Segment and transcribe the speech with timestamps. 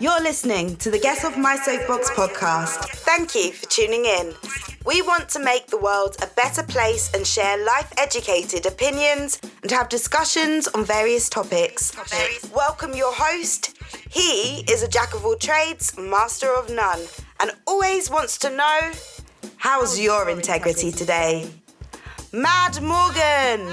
[0.00, 2.84] You're listening to the Get Off My Soapbox podcast.
[2.98, 4.32] Thank you for tuning in.
[4.86, 9.72] We want to make the world a better place and share life educated opinions and
[9.72, 11.96] have discussions on various topics.
[12.54, 13.76] Welcome your host.
[14.08, 17.00] He is a jack of all trades, master of none,
[17.40, 18.92] and always wants to know
[19.56, 21.50] how's your integrity today?
[22.32, 23.66] Mad Morgan!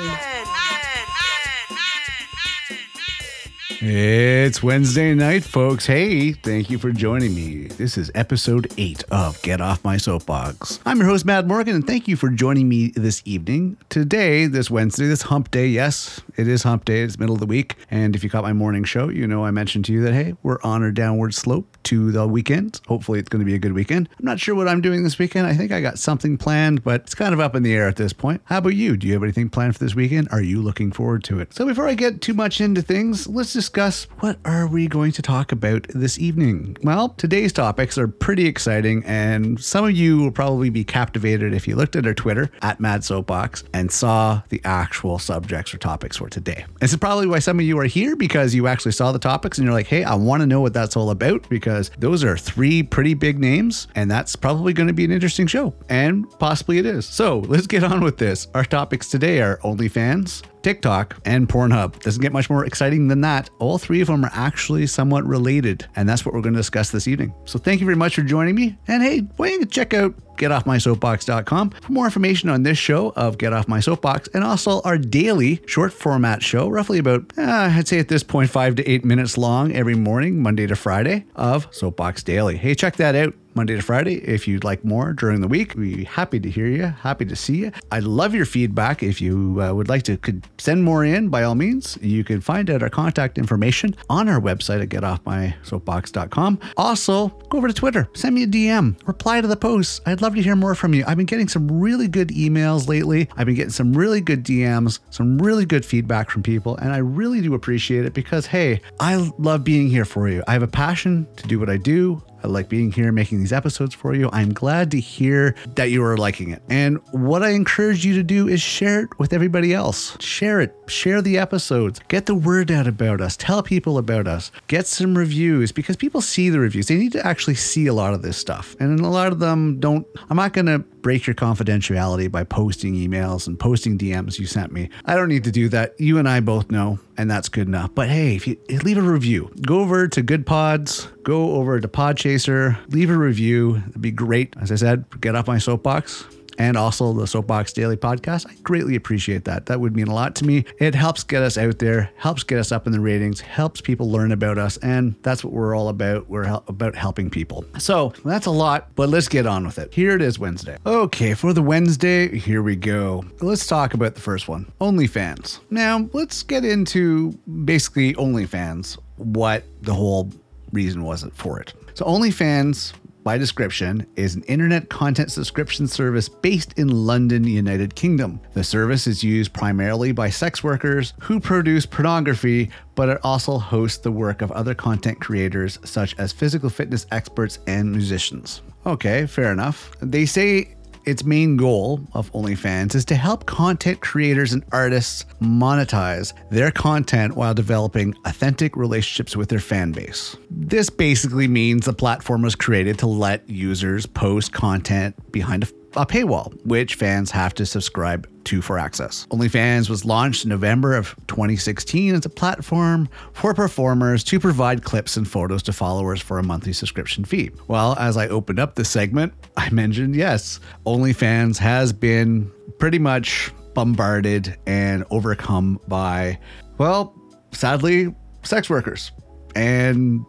[3.88, 5.86] It's Wednesday night, folks.
[5.86, 7.68] Hey, thank you for joining me.
[7.68, 10.80] This is episode 8 of Get Off My Soapbox.
[10.88, 13.78] I'm your host, Matt Morgan, and thank you for joining me this evening.
[13.90, 17.02] Today, this Wednesday, this hump day, yes, it is hump day.
[17.02, 17.76] It's middle of the week.
[17.92, 20.34] And if you caught my morning show, you know I mentioned to you that, hey,
[20.42, 22.82] we're on a downward slope to the weekend.
[22.88, 24.10] Hopefully, it's going to be a good weekend.
[24.20, 25.48] I'm not sure what I'm doing this weekend.
[25.48, 27.96] I think I got something planned, but it's kind of up in the air at
[27.96, 28.42] this point.
[28.46, 28.98] How about you?
[28.98, 30.28] Do you have anything planned for this weekend?
[30.32, 31.54] Are you looking forward to it?
[31.54, 35.22] So, before I get too much into things, let's discuss what are we going to
[35.22, 36.78] talk about this evening.
[36.84, 41.68] Well, today's topics are pretty exciting, and some of you will probably be captivated if
[41.68, 46.18] you looked at our Twitter at Mad Soapbox and saw the actual subjects or topics
[46.18, 46.66] for today.
[46.80, 49.58] This is probably why some of you are here because you actually saw the topics
[49.58, 52.23] and you're like, hey, I want to know what that's all about because because those
[52.23, 55.73] are three pretty big names, and that's probably going to be an interesting show.
[55.90, 57.06] And possibly it is.
[57.06, 58.48] So let's get on with this.
[58.54, 62.00] Our topics today are OnlyFans, TikTok, and Pornhub.
[62.00, 63.52] Doesn't get much more exciting than that.
[63.60, 66.90] All three of them are actually somewhat related, and that's what we're going to discuss
[66.90, 67.36] this evening.
[67.46, 68.76] So thank you very much for joining me.
[68.88, 73.38] And hey, why don't you check out getoffmysoapbox.com for more information on this show of
[73.38, 77.88] Get Off My Soapbox and also our daily short format show, roughly about, uh, I'd
[77.88, 81.68] say at this point, five to eight minutes long every morning, Monday to Friday, of
[81.70, 82.58] Soapbox Daily.
[82.58, 83.36] Hey, check that out.
[83.56, 84.16] Monday to Friday.
[84.16, 87.36] If you'd like more during the week, we'd be happy to hear you, happy to
[87.36, 87.72] see you.
[87.89, 89.02] I love your feedback.
[89.02, 92.42] If you uh, would like to could send more in, by all means, you can
[92.42, 96.59] find out our contact information on our website at getoffmysoapbox.com.
[96.75, 100.01] Also, go over to Twitter, send me a DM, reply to the posts.
[100.06, 101.06] I'd love to hear more from you.
[101.07, 103.30] I've been getting some really good emails lately.
[103.38, 106.97] I've been getting some really good DMs, some really good feedback from people, and I
[106.97, 110.44] really do appreciate it because, hey, I love being here for you.
[110.47, 112.22] I have a passion to do what I do.
[112.45, 114.29] I like being here making these episodes for you.
[114.31, 116.61] I'm glad to hear that you are liking it.
[116.69, 120.16] And what I encourage you to do is share it with everybody else.
[120.19, 124.51] Share it, share the episodes, get the word out about us, tell people about us,
[124.67, 126.85] get some reviews because people see the reviews.
[126.85, 128.75] They need to actually see a lot of this stuff.
[128.79, 130.06] And a lot of them don't.
[130.29, 134.72] I'm not going to break your confidentiality by posting emails and posting DMs you sent
[134.72, 134.90] me.
[135.06, 135.94] I don't need to do that.
[136.00, 137.94] You and I both know, and that's good enough.
[137.94, 142.80] But hey, if you leave a review, go over to Goodpods, go over to Podchaser,
[142.92, 143.84] leave a review.
[143.90, 144.56] It'd be great.
[144.60, 146.26] As I said, get off my soapbox
[146.58, 148.48] and also the Soapbox Daily podcast.
[148.50, 149.66] I greatly appreciate that.
[149.66, 150.66] That would mean a lot to me.
[150.80, 154.10] It helps get us out there, helps get us up in the ratings, helps people
[154.10, 156.30] learn about us, and that's what we're all about.
[156.30, 157.66] We're about helping people.
[157.78, 159.94] So that's a lot, but let's get on with it.
[159.94, 160.78] Here it is Wednesday.
[160.86, 163.24] Okay, for the Wednesday, here we go.
[163.42, 165.60] Let's talk about the first one OnlyFans.
[165.70, 167.32] Now, let's get into
[167.66, 170.32] basically OnlyFans, what the whole
[170.72, 171.74] reason was for it.
[171.94, 172.94] So, OnlyFans
[173.25, 178.40] by description, is an internet content subscription service based in London, United Kingdom.
[178.53, 183.97] The service is used primarily by sex workers who produce pornography, but it also hosts
[183.97, 188.62] the work of other content creators such as physical fitness experts and musicians.
[188.86, 189.92] Okay, fair enough.
[190.02, 190.75] They say
[191.06, 197.36] its main goal of OnlyFans is to help content creators and artists monetize their content
[197.36, 200.36] while developing authentic relationships with their fan base.
[200.50, 206.06] This basically means the platform was created to let users post content behind a a
[206.06, 209.28] paywall, which fans have to subscribe to for access.
[209.31, 215.17] OnlyFans was launched in November of 2016 as a platform for performers to provide clips
[215.17, 217.51] and photos to followers for a monthly subscription fee.
[217.67, 223.51] Well, as I opened up this segment, I mentioned yes, OnlyFans has been pretty much
[223.73, 226.39] bombarded and overcome by,
[226.77, 227.13] well,
[227.51, 228.13] sadly,
[228.44, 229.12] sex workers.
[229.56, 230.25] And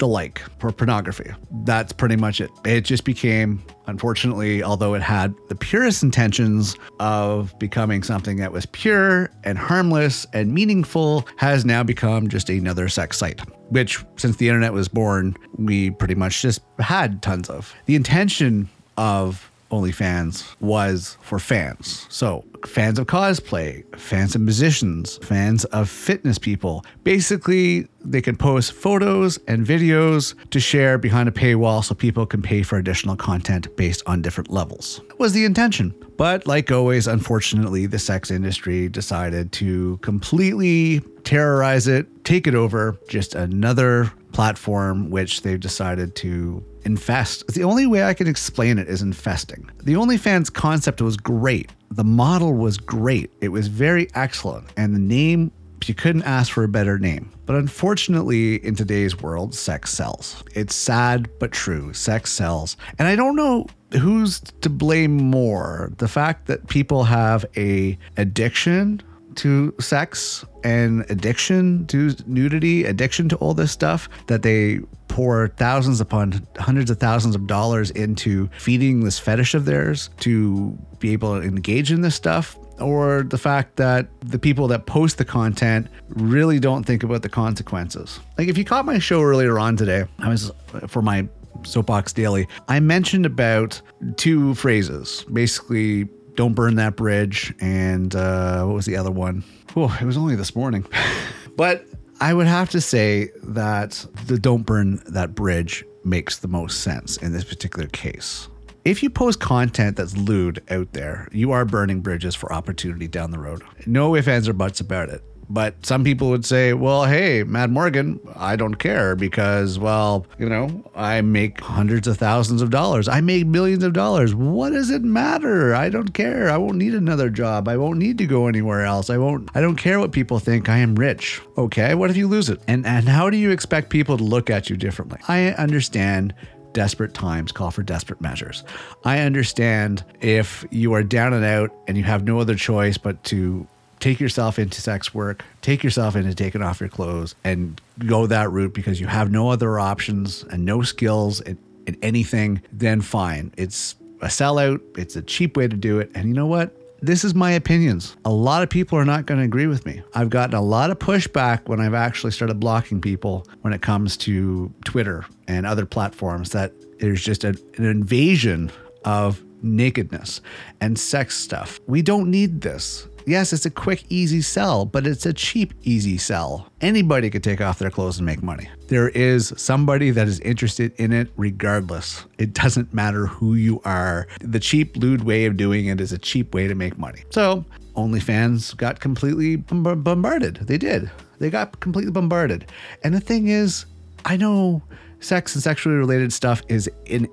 [0.00, 1.30] the like for pornography.
[1.64, 2.50] That's pretty much it.
[2.64, 8.66] It just became, unfortunately, although it had the purest intentions of becoming something that was
[8.66, 13.40] pure and harmless and meaningful, has now become just another sex site.
[13.70, 17.72] Which, since the internet was born, we pretty much just had tons of.
[17.86, 22.06] The intention of OnlyFans was for fans.
[22.08, 26.84] So, fans of cosplay, fans of musicians, fans of fitness people.
[27.04, 32.42] Basically, they can post photos and videos to share behind a paywall so people can
[32.42, 35.00] pay for additional content based on different levels.
[35.08, 35.94] That was the intention.
[36.16, 42.98] But, like always, unfortunately, the sex industry decided to completely terrorize it, take it over,
[43.08, 47.46] just another platform which they've decided to infest.
[47.48, 49.70] The only way I can explain it is infesting.
[49.82, 51.70] The OnlyFans concept was great.
[51.90, 53.32] The model was great.
[53.40, 54.66] It was very excellent.
[54.76, 55.52] And the name,
[55.86, 57.32] you couldn't ask for a better name.
[57.46, 60.44] But unfortunately, in today's world, sex sells.
[60.54, 61.92] It's sad but true.
[61.92, 62.76] Sex sells.
[62.98, 69.02] And I don't know who's to blame more the fact that people have a addiction
[69.36, 74.80] to sex and addiction to nudity, addiction to all this stuff that they
[75.10, 80.78] pour thousands upon hundreds of thousands of dollars into feeding this fetish of theirs to
[81.00, 85.18] be able to engage in this stuff or the fact that the people that post
[85.18, 88.20] the content really don't think about the consequences.
[88.38, 90.50] Like if you caught my show earlier on today, I was
[90.86, 91.28] for my
[91.64, 93.82] Soapbox Daily, I mentioned about
[94.16, 95.26] two phrases.
[95.32, 96.04] Basically,
[96.36, 97.52] don't burn that bridge.
[97.60, 99.44] And uh, what was the other one?
[99.76, 100.86] Oh, it was only this morning.
[101.56, 101.84] but
[102.20, 107.16] I would have to say that the don't burn that bridge makes the most sense
[107.16, 108.48] in this particular case.
[108.84, 113.30] If you post content that's lewd out there, you are burning bridges for opportunity down
[113.30, 113.62] the road.
[113.86, 115.22] No ifs, ands, or buts about it.
[115.52, 120.48] But some people would say, well, hey, Mad Morgan, I don't care because, well, you
[120.48, 123.08] know, I make hundreds of thousands of dollars.
[123.08, 124.32] I make millions of dollars.
[124.32, 125.74] What does it matter?
[125.74, 126.48] I don't care.
[126.48, 127.66] I won't need another job.
[127.66, 129.10] I won't need to go anywhere else.
[129.10, 130.68] I won't, I don't care what people think.
[130.68, 131.40] I am rich.
[131.58, 131.96] Okay.
[131.96, 132.60] What if you lose it?
[132.68, 135.18] And, and how do you expect people to look at you differently?
[135.26, 136.32] I understand
[136.74, 138.62] desperate times call for desperate measures.
[139.04, 143.24] I understand if you are down and out and you have no other choice but
[143.24, 143.66] to
[144.00, 148.50] take yourself into sex work, take yourself into taking off your clothes and go that
[148.50, 153.52] route because you have no other options and no skills in, in anything, then fine.
[153.56, 156.10] It's a sellout, it's a cheap way to do it.
[156.14, 156.76] And you know what?
[157.02, 158.14] This is my opinions.
[158.26, 160.02] A lot of people are not going to agree with me.
[160.14, 164.18] I've gotten a lot of pushback when I've actually started blocking people when it comes
[164.18, 168.70] to Twitter and other platforms that there's just a, an invasion
[169.06, 170.40] of nakedness
[170.80, 171.80] and sex stuff.
[171.86, 173.06] We don't need this.
[173.26, 176.66] Yes, it's a quick, easy sell, but it's a cheap, easy sell.
[176.80, 178.68] Anybody could take off their clothes and make money.
[178.88, 182.24] There is somebody that is interested in it regardless.
[182.38, 184.26] It doesn't matter who you are.
[184.40, 187.24] The cheap, lewd way of doing it is a cheap way to make money.
[187.30, 187.64] So,
[187.94, 190.56] OnlyFans got completely bombarded.
[190.62, 191.10] They did.
[191.38, 192.70] They got completely bombarded.
[193.04, 193.84] And the thing is,
[194.24, 194.82] I know
[195.20, 197.28] sex and sexually related stuff is in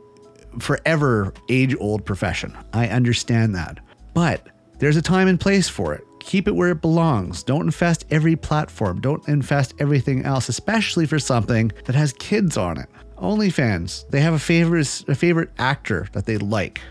[0.60, 2.58] forever age old profession.
[2.74, 3.80] I understand that.
[4.14, 4.48] But
[4.80, 6.04] there's a time and place for it.
[6.20, 7.44] Keep it where it belongs.
[7.44, 9.00] Don't infest every platform.
[9.00, 12.90] Don't infest everything else, especially for something that has kids on it.
[13.18, 16.82] OnlyFans, they have a favorite a favorite actor that they like.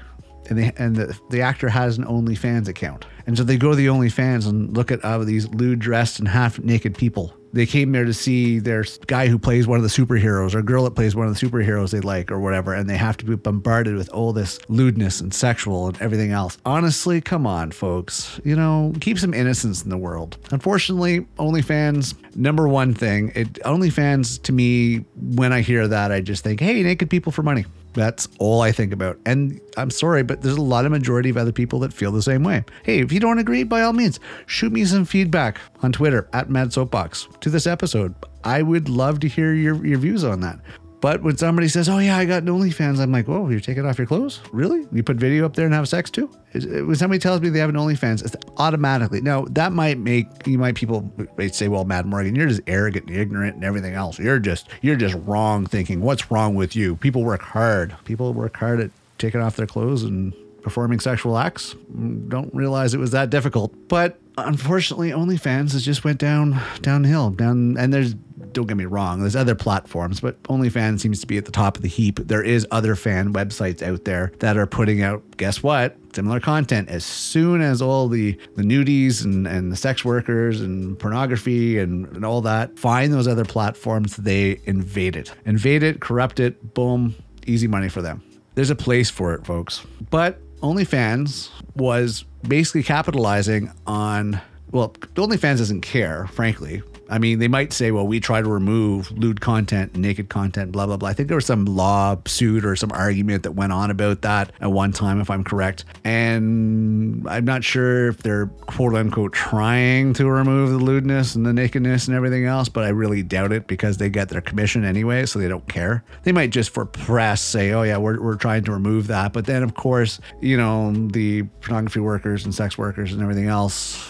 [0.48, 3.06] And, they, and the, the actor has an OnlyFans account.
[3.26, 6.28] And so they go to the OnlyFans and look at uh, these lewd dressed and
[6.28, 9.88] half naked people they came there to see their guy who plays one of the
[9.88, 12.96] superheroes or girl that plays one of the superheroes they like or whatever, and they
[12.96, 16.58] have to be bombarded with all this lewdness and sexual and everything else.
[16.66, 18.40] Honestly, come on, folks.
[18.44, 20.37] You know, keep some innocence in the world.
[20.50, 26.44] Unfortunately, OnlyFans, number one thing, it OnlyFans to me, when I hear that, I just
[26.44, 27.64] think, hey, naked people for money.
[27.96, 29.19] That's all I think about.
[29.25, 32.22] And I'm sorry, but there's a lot of majority of other people that feel the
[32.22, 32.62] same way.
[32.82, 36.50] Hey, if you don't agree, by all means, shoot me some feedback on Twitter at
[36.50, 38.14] Mad Soapbox to this episode.
[38.44, 40.61] I would love to hear your, your views on that.
[41.00, 43.85] But when somebody says, "Oh yeah, I got an OnlyFans," I'm like, "Whoa, you're taking
[43.85, 44.41] off your clothes?
[44.53, 44.87] Really?
[44.93, 47.59] You put video up there and have sex too?" Uh, when somebody tells me they
[47.59, 51.85] have an OnlyFans, it's automatically now that might make you might people might say, "Well,
[51.85, 54.19] Mad Morgan, you're just arrogant and ignorant and everything else.
[54.19, 56.00] You're just you're just wrong thinking.
[56.00, 56.97] What's wrong with you?
[56.97, 57.95] People work hard.
[58.05, 61.75] People work hard at taking off their clothes and performing sexual acts.
[61.95, 67.31] Mm, don't realize it was that difficult, but." Unfortunately, OnlyFans has just went down downhill
[67.31, 68.15] down, and there's
[68.56, 71.76] don't get me wrong, there's other platforms, but OnlyFans seems to be at the top
[71.76, 72.18] of the heap.
[72.18, 75.96] There is other fan websites out there that are putting out, guess what?
[76.14, 80.98] Similar content as soon as all the, the nudies and, and the sex workers and
[80.98, 85.32] pornography and, and all that find those other platforms, they invade it.
[85.44, 87.14] Invade it, corrupt it, boom,
[87.46, 88.22] easy money for them.
[88.54, 89.84] There's a place for it, folks.
[90.08, 94.40] But OnlyFans was basically capitalizing on
[94.72, 96.82] well, OnlyFans doesn't care, frankly.
[97.08, 100.86] I mean, they might say, well, we try to remove lewd content, naked content, blah,
[100.86, 101.08] blah, blah.
[101.08, 104.72] I think there was some lawsuit or some argument that went on about that at
[104.72, 105.84] one time, if I'm correct.
[106.04, 111.52] And I'm not sure if they're quote unquote trying to remove the lewdness and the
[111.52, 115.26] nakedness and everything else, but I really doubt it because they get their commission anyway,
[115.26, 116.04] so they don't care.
[116.25, 119.32] They might just for press say, oh, yeah, we're, we're trying to remove that.
[119.32, 124.08] But then, of course, you know, the pornography workers and sex workers and everything else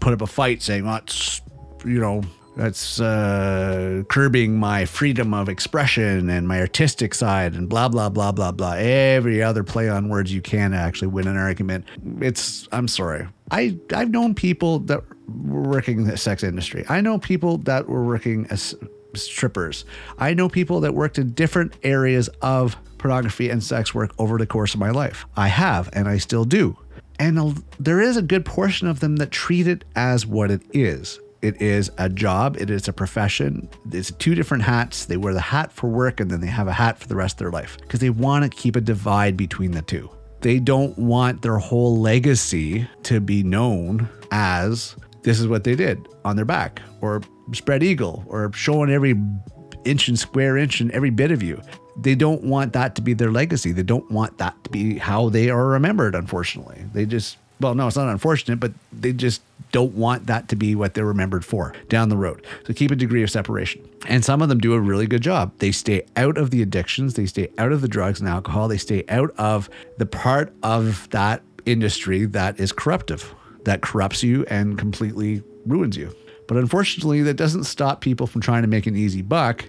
[0.00, 1.40] put up a fight saying, well, it's
[1.84, 2.22] you know,
[2.56, 8.30] That's uh, curbing my freedom of expression and my artistic side and blah, blah, blah,
[8.30, 8.74] blah, blah.
[8.74, 11.84] Every other play on words you can actually win an argument.
[12.20, 13.26] It's, I'm sorry.
[13.50, 16.84] I, I've known people that were working in the sex industry.
[16.88, 18.76] I know people that were working as
[19.14, 19.84] strippers.
[20.18, 24.46] I know people that worked in different areas of pornography and sex work over the
[24.46, 25.26] course of my life.
[25.36, 26.78] I have, and I still do.
[27.18, 31.20] And there is a good portion of them that treat it as what it is
[31.44, 33.68] it is a job, it is a profession.
[33.92, 35.04] It's two different hats.
[35.04, 37.34] They wear the hat for work and then they have a hat for the rest
[37.34, 40.10] of their life because they want to keep a divide between the two.
[40.40, 46.08] They don't want their whole legacy to be known as this is what they did
[46.24, 47.20] on their back or
[47.52, 49.14] spread eagle or showing every
[49.84, 51.60] inch and square inch and every bit of you.
[52.00, 53.72] They don't want that to be their legacy.
[53.72, 56.86] They don't want that to be how they are remembered, unfortunately.
[56.94, 59.40] They just well, no, it's not unfortunate, but they just
[59.72, 62.46] don't want that to be what they're remembered for down the road.
[62.66, 63.88] So keep a degree of separation.
[64.06, 65.50] And some of them do a really good job.
[65.60, 68.76] They stay out of the addictions, they stay out of the drugs and alcohol, they
[68.76, 74.78] stay out of the part of that industry that is corruptive, that corrupts you and
[74.78, 76.14] completely ruins you.
[76.46, 79.64] But unfortunately, that doesn't stop people from trying to make an easy buck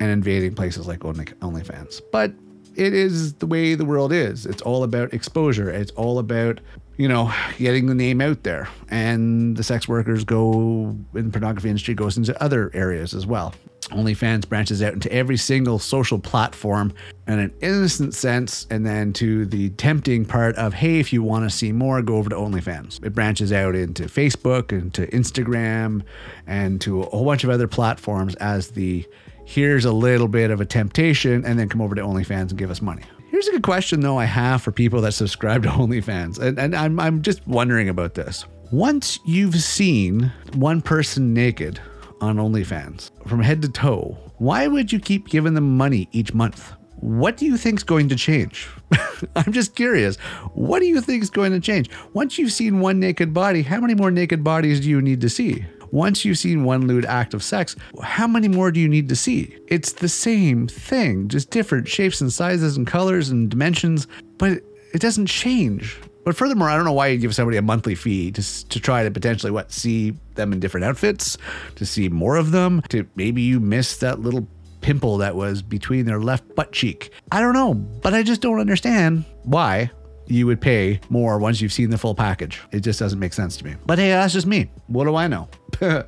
[0.00, 2.00] and invading places like OnlyFans.
[2.10, 2.32] But
[2.76, 4.46] it is the way the world is.
[4.46, 5.70] It's all about exposure.
[5.70, 6.60] It's all about
[6.96, 8.68] you know, getting the name out there.
[8.88, 13.54] And the sex workers go in pornography industry goes into other areas as well.
[13.90, 16.92] OnlyFans branches out into every single social platform
[17.26, 21.44] in an innocent sense, and then to the tempting part of, hey, if you want
[21.44, 23.04] to see more, go over to OnlyFans.
[23.04, 26.02] It branches out into Facebook, into Instagram,
[26.46, 29.06] and to a whole bunch of other platforms as the
[29.44, 32.70] here's a little bit of a temptation, and then come over to OnlyFans and give
[32.70, 33.02] us money.
[33.34, 36.38] Here's a good question, though, I have for people that subscribe to OnlyFans.
[36.38, 38.44] And, and I'm, I'm just wondering about this.
[38.70, 41.80] Once you've seen one person naked
[42.20, 46.74] on OnlyFans from head to toe, why would you keep giving them money each month?
[47.00, 48.68] What do you think's going to change?
[49.34, 50.14] I'm just curious.
[50.52, 51.90] What do you think is going to change?
[52.12, 55.28] Once you've seen one naked body, how many more naked bodies do you need to
[55.28, 55.66] see?
[55.94, 59.14] Once you've seen one lewd act of sex, how many more do you need to
[59.14, 59.56] see?
[59.68, 64.60] It's the same thing, just different shapes and sizes and colors and dimensions, but
[64.92, 65.96] it doesn't change.
[66.24, 69.04] But furthermore, I don't know why you give somebody a monthly fee to, to try
[69.04, 71.38] to potentially what see them in different outfits,
[71.76, 74.48] to see more of them, to maybe you miss that little
[74.80, 77.12] pimple that was between their left butt cheek.
[77.30, 79.92] I don't know, but I just don't understand why
[80.26, 82.60] you would pay more once you've seen the full package.
[82.72, 83.74] It just doesn't make sense to me.
[83.86, 84.70] But hey, that's just me.
[84.86, 85.48] What do I know?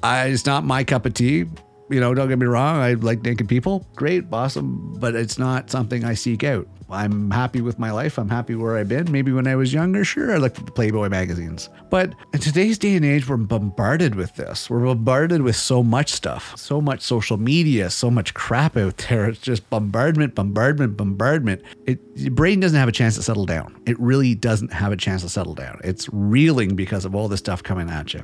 [0.00, 1.46] It's not my cup of tea.
[1.90, 2.76] You know, don't get me wrong.
[2.76, 3.86] I like naked people.
[3.96, 4.94] Great, awesome.
[4.98, 6.68] But it's not something I seek out.
[6.90, 8.18] I'm happy with my life.
[8.18, 9.12] I'm happy where I've been.
[9.12, 11.68] Maybe when I was younger, sure, I looked at the Playboy magazines.
[11.90, 14.70] But in today's day and age, we're bombarded with this.
[14.70, 19.28] We're bombarded with so much stuff, so much social media, so much crap out there.
[19.28, 21.62] It's just bombardment, bombardment, bombardment.
[21.86, 23.78] It, your brain doesn't have a chance to settle down.
[23.86, 25.80] It really doesn't have a chance to settle down.
[25.84, 28.22] It's reeling because of all the stuff coming at you.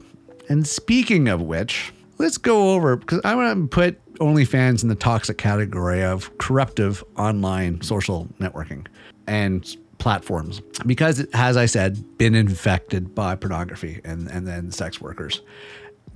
[0.48, 4.94] And speaking of which, let's go over because I want to put OnlyFans in the
[4.94, 8.86] toxic category of corruptive online social networking
[9.26, 15.00] and platforms because it has, I said, been infected by pornography and, and then sex
[15.00, 15.42] workers.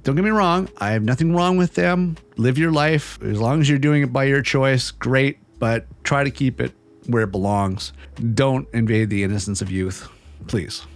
[0.04, 2.16] Don't get me wrong, I have nothing wrong with them.
[2.36, 3.20] Live your life.
[3.22, 6.72] As long as you're doing it by your choice, great, but try to keep it
[7.06, 7.92] where it belongs.
[8.34, 10.08] Don't invade the innocence of youth,
[10.46, 10.86] please.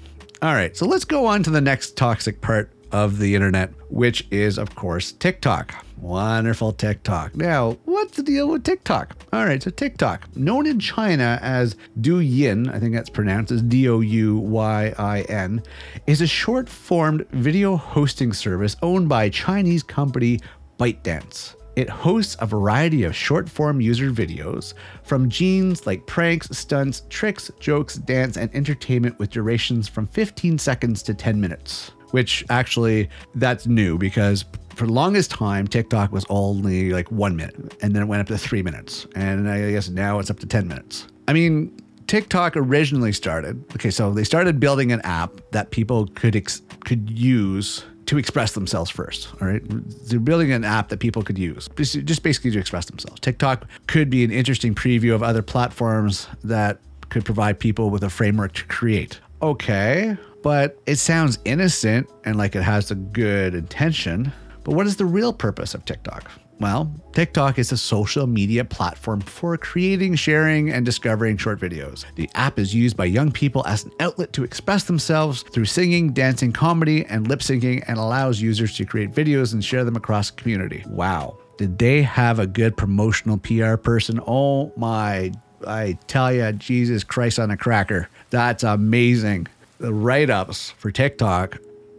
[0.41, 4.27] All right, so let's go on to the next toxic part of the internet, which
[4.31, 5.85] is, of course, TikTok.
[5.97, 7.37] Wonderful TikTok.
[7.37, 9.17] Now, what's the deal with TikTok?
[9.33, 13.89] All right, so TikTok, known in China as Douyin, I think that's pronounced as D
[13.89, 15.63] O U Y I N,
[16.09, 20.41] is a short formed video hosting service owned by Chinese company
[20.79, 21.55] ByteDance.
[21.77, 27.51] It hosts a variety of short form user videos from genes like pranks, stunts, tricks,
[27.61, 33.67] jokes, dance, and entertainment with durations from 15 seconds to 10 minutes which actually that's
[33.67, 38.07] new because for the longest time TikTok was only like one minute and then it
[38.07, 39.07] went up to three minutes.
[39.15, 41.07] And I guess now it's up to 10 minutes.
[41.29, 41.77] I mean,
[42.07, 43.65] TikTok originally started.
[43.75, 48.53] Okay, so they started building an app that people could ex- could use to express
[48.53, 49.29] themselves first.
[49.41, 49.63] All right,
[50.09, 53.21] they're building an app that people could use, just basically to express themselves.
[53.21, 58.11] TikTok could be an interesting preview of other platforms that could provide people with a
[58.11, 59.21] framework to create.
[59.41, 64.33] Okay, but it sounds innocent and like it has a good intention.
[64.65, 66.31] But what is the real purpose of TikTok?
[66.61, 72.05] Well, TikTok is a social media platform for creating, sharing, and discovering short videos.
[72.15, 76.13] The app is used by young people as an outlet to express themselves through singing,
[76.13, 80.31] dancing, comedy, and lip syncing, and allows users to create videos and share them across
[80.31, 80.85] the community.
[80.87, 81.37] Wow.
[81.59, 84.21] Did they have a good promotional PR person?
[84.25, 85.33] Oh my,
[85.67, 88.09] I tell you, Jesus Christ on a cracker.
[88.31, 89.49] That's amazing.
[89.83, 91.59] The write ups for TikTok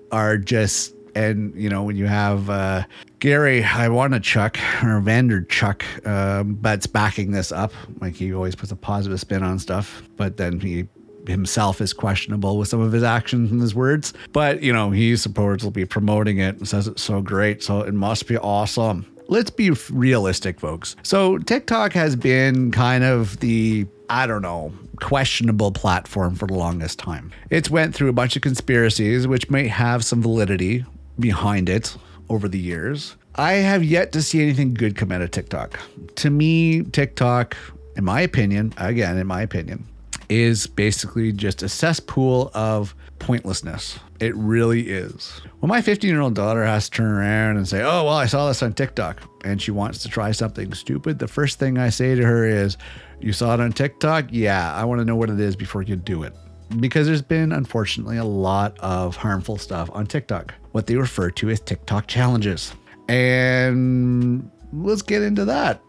[0.10, 2.84] are just and you know when you have uh,
[3.20, 9.20] Gary Vaynerchuk or Vaynerchuk um, that's backing this up like he always puts a positive
[9.20, 10.88] spin on stuff but then he
[11.28, 14.14] himself is questionable with some of his actions and his words.
[14.32, 18.28] But you know he supposedly promoting it and says it's so great so it must
[18.28, 24.44] be awesome let's be realistic folks so TikTok has been kind of the I don't
[24.44, 27.32] know, questionable platform for the longest time.
[27.50, 30.86] It's went through a bunch of conspiracies which may have some validity,
[31.20, 31.96] behind it
[32.30, 33.16] over the years.
[33.36, 35.80] I have yet to see anything good come out of TikTok.
[36.16, 37.58] To me, TikTok,
[37.96, 39.86] in my opinion, again, in my opinion,
[40.30, 44.00] is basically just a cesspool of pointlessness.
[44.20, 45.42] It really is.
[45.60, 48.26] When my 15 year old daughter has to turn around and say, Oh, well, I
[48.26, 51.90] saw this on TikTok, and she wants to try something stupid, the first thing I
[51.90, 52.78] say to her is,
[53.20, 54.28] You saw it on TikTok?
[54.30, 56.34] Yeah, I want to know what it is before you do it
[56.80, 61.50] because there's been unfortunately a lot of harmful stuff on TikTok, what they refer to
[61.50, 62.74] as TikTok challenges.
[63.08, 65.82] And let's get into that.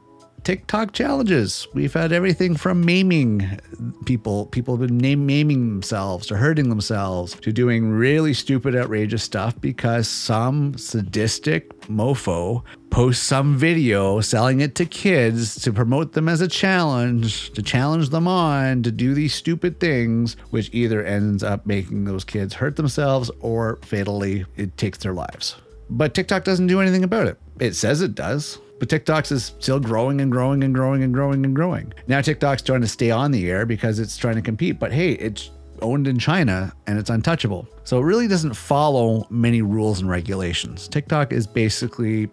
[0.45, 1.67] TikTok challenges.
[1.73, 3.59] We've had everything from maiming
[4.05, 9.23] people, people have been name maiming themselves to hurting themselves to doing really stupid, outrageous
[9.23, 16.29] stuff because some sadistic mofo posts some video selling it to kids to promote them
[16.29, 21.43] as a challenge, to challenge them on to do these stupid things, which either ends
[21.43, 25.57] up making those kids hurt themselves or fatally it takes their lives.
[25.89, 27.39] But TikTok doesn't do anything about it.
[27.59, 31.45] It says it does but TikTok's is still growing and growing and growing and growing
[31.45, 31.93] and growing.
[32.07, 35.13] Now TikTok's trying to stay on the air because it's trying to compete, but hey,
[35.13, 35.51] it's
[35.83, 37.69] owned in China and it's untouchable.
[37.85, 40.89] So it really doesn't follow many rules and regulations.
[40.89, 42.31] TikTok is basically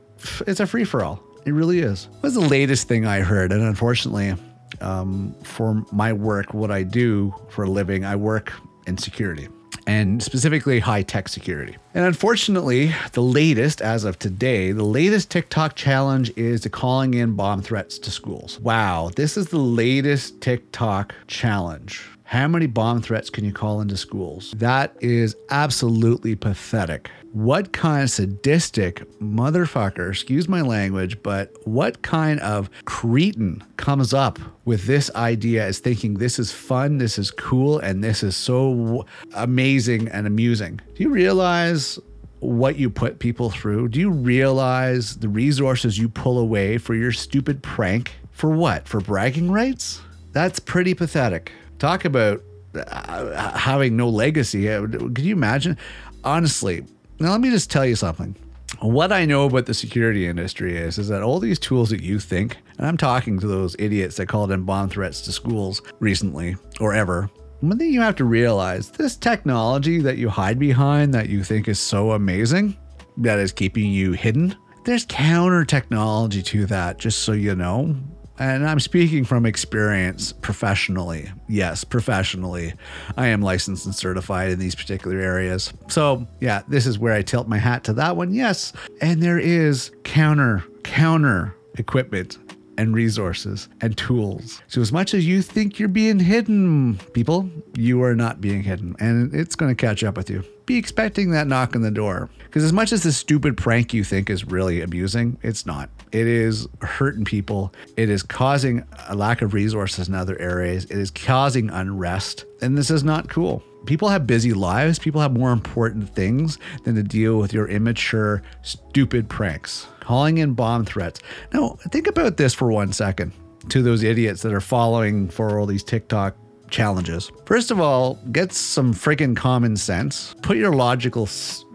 [0.48, 1.24] it's a free for all.
[1.46, 2.08] It really is.
[2.20, 3.52] What's the latest thing I heard?
[3.52, 4.36] And unfortunately,
[4.80, 8.54] um, for my work, what I do for a living, I work
[8.88, 9.48] in security
[9.88, 11.78] and specifically high tech security.
[11.94, 17.36] And unfortunately, the latest, as of today, the latest TikTok challenge is the calling in
[17.36, 18.60] bomb threats to schools.
[18.60, 22.11] Wow, this is the latest TikTok challenge.
[22.32, 24.54] How many bomb threats can you call into schools?
[24.56, 27.12] That is absolutely pathetic.
[27.34, 34.40] What kind of sadistic motherfucker, excuse my language, but what kind of cretin comes up
[34.64, 39.06] with this idea as thinking this is fun, this is cool, and this is so
[39.36, 40.80] amazing and amusing?
[40.96, 42.00] Do you realize
[42.40, 43.90] what you put people through?
[43.90, 48.14] Do you realize the resources you pull away for your stupid prank?
[48.32, 48.88] For what?
[48.88, 50.00] For bragging rights?
[50.32, 52.42] That's pretty pathetic talk about
[52.76, 54.70] uh, having no legacy.
[54.70, 55.78] Uh, could you imagine?
[56.24, 56.86] Honestly,
[57.20, 58.36] now let me just tell you something.
[58.80, 62.20] What I know about the security industry is is that all these tools that you
[62.20, 66.56] think, and I'm talking to those idiots that called in bomb threats to schools recently
[66.80, 67.30] or ever.
[67.60, 71.68] One thing you have to realize this technology that you hide behind that you think
[71.68, 72.78] is so amazing,
[73.18, 77.96] that is keeping you hidden, there's counter technology to that, just so you know.
[78.42, 81.32] And I'm speaking from experience professionally.
[81.48, 82.74] Yes, professionally.
[83.16, 85.72] I am licensed and certified in these particular areas.
[85.90, 88.34] So, yeah, this is where I tilt my hat to that one.
[88.34, 88.74] Yes.
[89.00, 92.40] And there is counter, counter equipment
[92.80, 94.60] and resources and tools.
[94.66, 98.96] So, as much as you think you're being hidden, people, you are not being hidden,
[99.00, 100.44] and it's going to catch up with you.
[100.66, 102.30] Be expecting that knock on the door.
[102.46, 105.90] Because, as much as the stupid prank you think is really abusing, it's not.
[106.12, 107.74] It is hurting people.
[107.96, 110.86] It is causing a lack of resources in other areas.
[110.86, 112.46] It is causing unrest.
[112.62, 113.64] And this is not cool.
[113.86, 115.00] People have busy lives.
[115.00, 120.54] People have more important things than to deal with your immature, stupid pranks, calling in
[120.54, 121.22] bomb threats.
[121.54, 123.32] Now, think about this for one second
[123.70, 126.36] to those idiots that are following for all these TikTok
[126.72, 127.32] challenges.
[127.46, 130.36] First of all, get some freaking common sense.
[130.42, 131.30] Put your logical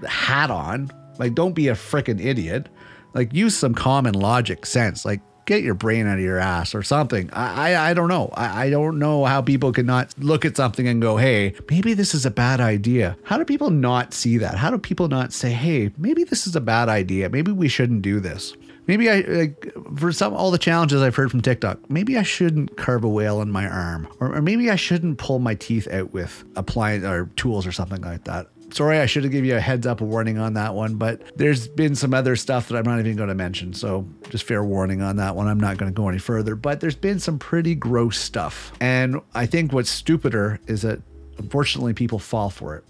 [0.06, 0.90] hat on.
[1.18, 2.68] Like, don't be a freaking idiot.
[3.16, 5.06] Like use some common logic sense.
[5.06, 7.30] Like get your brain out of your ass or something.
[7.32, 8.28] I I, I don't know.
[8.34, 11.94] I, I don't know how people can not look at something and go, hey, maybe
[11.94, 13.16] this is a bad idea.
[13.24, 14.56] How do people not see that?
[14.56, 17.30] How do people not say, hey, maybe this is a bad idea.
[17.30, 18.54] Maybe we shouldn't do this.
[18.86, 22.76] Maybe I, like, for some, all the challenges I've heard from TikTok, maybe I shouldn't
[22.76, 26.12] carve a whale on my arm, or, or maybe I shouldn't pull my teeth out
[26.12, 28.48] with appliance or tools or something like that.
[28.72, 31.36] Sorry, I should have given you a heads up a warning on that one, but
[31.36, 33.72] there's been some other stuff that I'm not even going to mention.
[33.72, 35.46] So just fair warning on that one.
[35.46, 38.72] I'm not going to go any further, but there's been some pretty gross stuff.
[38.80, 41.00] And I think what's stupider is that
[41.38, 42.84] unfortunately people fall for it.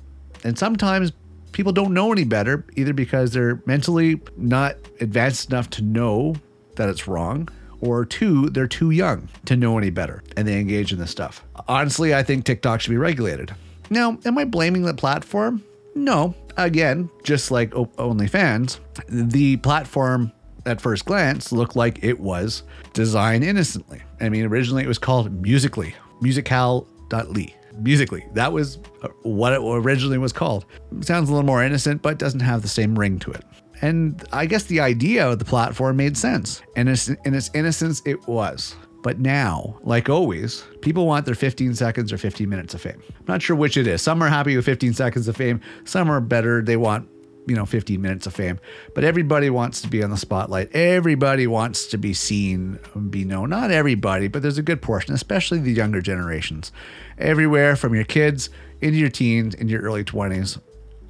[0.45, 1.13] And sometimes
[1.57, 6.37] people don't know any better, either because they're mentally not advanced enough to know
[6.75, 7.49] that it's wrong,
[7.81, 11.43] or two, they're too young to know any better and they engage in this stuff.
[11.67, 13.55] Honestly, I think TikTok should be regulated.
[13.89, 15.65] Now, am I blaming the platform?
[15.95, 16.35] No.
[16.59, 20.33] Again, just like OnlyFans, the platform
[20.67, 24.03] at first glance looked like it was designed innocently.
[24.21, 27.55] I mean, originally it was called Musically, musical.ly.
[27.79, 28.27] Musically.
[28.33, 30.67] That was uh, what it originally was called.
[31.01, 33.45] Sounds a little more innocent, but doesn't have the same ring to it.
[33.83, 36.63] And I guess the idea of the platform made sense.
[36.77, 38.75] And in its innocence, it was.
[39.03, 43.01] But now, like always, people want their 15 seconds or 15 minutes of fame.
[43.09, 44.03] I'm not sure which it is.
[44.03, 46.63] Some are happy with 15 seconds of fame, some are better.
[46.63, 47.09] They want,
[47.47, 48.59] you know, 15 minutes of fame.
[48.95, 50.75] But everybody wants to be on the spotlight.
[50.75, 52.79] Everybody wants to be seen,
[53.11, 53.51] be known.
[53.51, 56.73] Not everybody, but there's a good portion, especially the younger generations.
[57.19, 60.61] Everywhere from your kids into your teens, into your early 20s,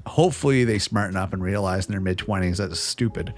[0.07, 3.35] hopefully they smarten up and realize in their mid 20s that it's stupid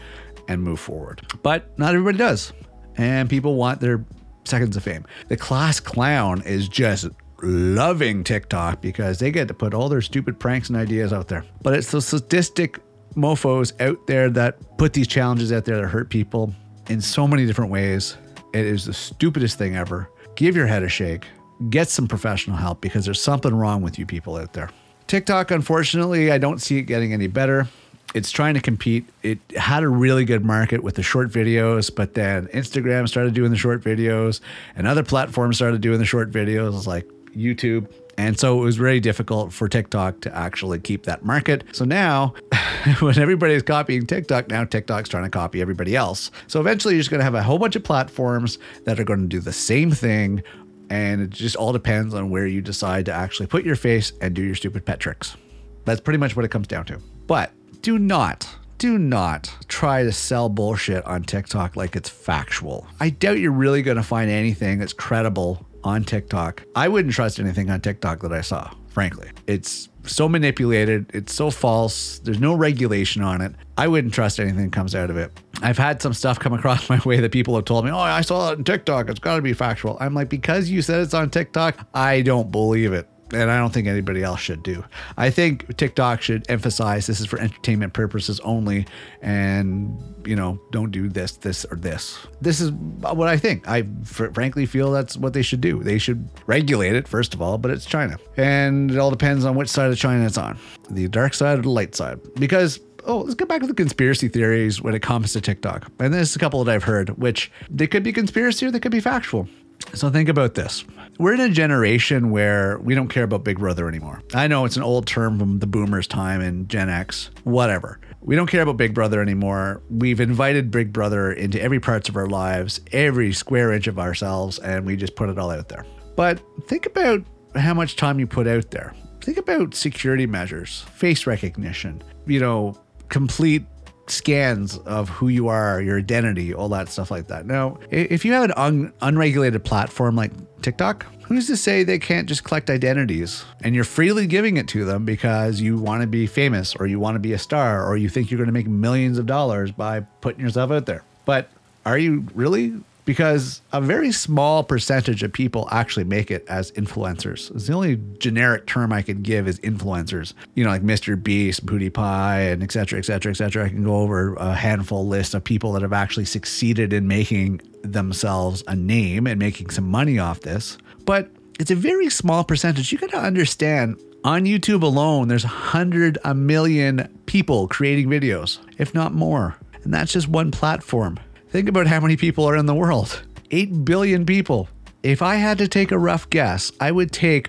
[0.49, 1.23] and move forward.
[1.43, 2.53] But not everybody does.
[2.97, 4.05] And people want their
[4.45, 5.07] seconds of fame.
[5.29, 7.09] The class clown is just
[7.43, 11.45] loving TikTok because they get to put all their stupid pranks and ideas out there.
[11.63, 12.81] But it's the sadistic
[13.19, 16.55] mofos out there that put these challenges out there that hurt people
[16.89, 18.17] in so many different ways.
[18.55, 20.09] It is the stupidest thing ever.
[20.37, 21.27] Give your head a shake.
[21.71, 24.71] Get some professional help because there's something wrong with you people out there.
[25.09, 27.67] TikTok, unfortunately, I don't see it getting any better.
[28.15, 29.07] It's trying to compete.
[29.23, 33.51] It had a really good market with the short videos, but then Instagram started doing
[33.51, 34.41] the short videos
[34.77, 37.91] and other platforms started doing the short videos like YouTube.
[38.17, 41.65] And so it was very difficult for TikTok to actually keep that market.
[41.73, 42.35] So now,
[43.01, 46.31] when everybody's copying TikTok, now TikTok's trying to copy everybody else.
[46.47, 49.21] So eventually, you're just going to have a whole bunch of platforms that are going
[49.21, 50.43] to do the same thing
[50.91, 54.35] and it just all depends on where you decide to actually put your face and
[54.35, 55.37] do your stupid pet tricks.
[55.85, 57.01] That's pretty much what it comes down to.
[57.27, 58.49] But do not,
[58.79, 62.87] do not try to sell bullshit on TikTok like it's factual.
[63.01, 66.63] I doubt you're really going to find anything that's credible on TikTok.
[66.75, 69.31] I wouldn't trust anything on TikTok that I saw, frankly.
[69.47, 71.11] It's so manipulated.
[71.15, 72.19] It's so false.
[72.21, 73.55] There's no regulation on it.
[73.77, 75.33] I wouldn't trust anything that comes out of it.
[75.63, 78.21] I've had some stuff come across my way that people have told me, oh, I
[78.23, 79.09] saw it on TikTok.
[79.09, 79.97] It's got to be factual.
[80.01, 83.73] I'm like, because you said it's on TikTok, I don't believe it and I don't
[83.73, 84.85] think anybody else should do.
[85.17, 88.87] I think TikTok should emphasize this is for entertainment purposes only,
[89.23, 92.19] and you know, don't do this, this, or this.
[92.41, 93.69] This is what I think.
[93.69, 95.83] I fr- frankly feel that's what they should do.
[95.83, 99.55] They should regulate it first of all, but it's China, and it all depends on
[99.55, 100.59] which side of China it's on,
[100.91, 104.29] the dark side or the light side, because oh, let's get back to the conspiracy
[104.29, 105.91] theories when it comes to TikTok.
[105.99, 108.93] And there's a couple that I've heard, which they could be conspiracy or they could
[108.93, 109.49] be factual.
[109.95, 110.85] So think about this.
[111.19, 114.23] We're in a generation where we don't care about Big Brother anymore.
[114.35, 118.01] I know it's an old term from the boomers' time and Gen X, whatever.
[118.21, 119.83] We don't care about Big Brother anymore.
[119.91, 124.59] We've invited Big Brother into every parts of our lives, every square inch of ourselves,
[124.61, 125.85] and we just put it all out there.
[126.15, 127.25] But think about
[127.57, 128.95] how much time you put out there.
[129.23, 132.77] Think about security measures, face recognition, you know,
[133.09, 133.65] complete
[134.11, 137.47] scans of who you are, your identity, all that stuff like that.
[137.47, 142.27] Now, if you have an un- unregulated platform like TikTok, who's to say they can't
[142.27, 146.27] just collect identities and you're freely giving it to them because you want to be
[146.27, 148.67] famous or you want to be a star or you think you're going to make
[148.67, 151.05] millions of dollars by putting yourself out there?
[151.27, 151.51] But
[151.85, 152.75] are you really
[153.09, 157.51] because a very small percentage of people actually make it as influencers.
[157.57, 160.35] It's the only generic term I could give is influencers.
[160.55, 161.21] You know, like Mr.
[161.21, 163.65] Beast, PewDiePie, and et cetera, et cetera, et cetera.
[163.65, 167.63] I can go over a handful list of people that have actually succeeded in making
[167.83, 170.77] themselves a name and making some money off this.
[171.07, 172.93] But it's a very small percentage.
[172.93, 178.59] You got to understand on YouTube alone, there's a hundred, a million people creating videos,
[178.77, 179.57] if not more.
[179.83, 181.19] And that's just one platform.
[181.51, 184.69] Think about how many people are in the world 8 billion people.
[185.03, 187.49] If I had to take a rough guess, I would take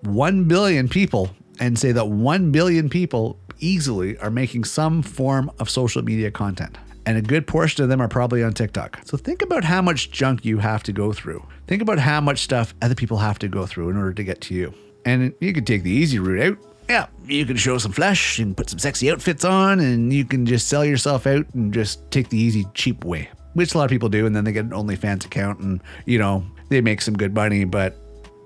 [0.00, 1.28] 1 billion people
[1.60, 6.78] and say that 1 billion people easily are making some form of social media content.
[7.04, 9.00] And a good portion of them are probably on TikTok.
[9.04, 11.46] So think about how much junk you have to go through.
[11.66, 14.40] Think about how much stuff other people have to go through in order to get
[14.42, 14.72] to you.
[15.04, 16.58] And you can take the easy route out.
[16.88, 20.46] Yeah, you can show some flesh and put some sexy outfits on, and you can
[20.46, 23.90] just sell yourself out and just take the easy, cheap way, which a lot of
[23.90, 24.26] people do.
[24.26, 27.64] And then they get an OnlyFans account and, you know, they make some good money,
[27.64, 27.96] but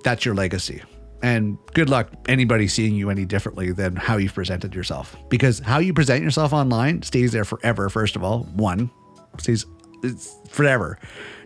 [0.04, 0.82] that's your legacy.
[1.22, 5.14] And good luck anybody seeing you any differently than how you've presented yourself.
[5.28, 8.44] Because how you present yourself online stays there forever, first of all.
[8.54, 8.90] One,
[9.38, 9.66] stays
[10.02, 10.98] it's forever.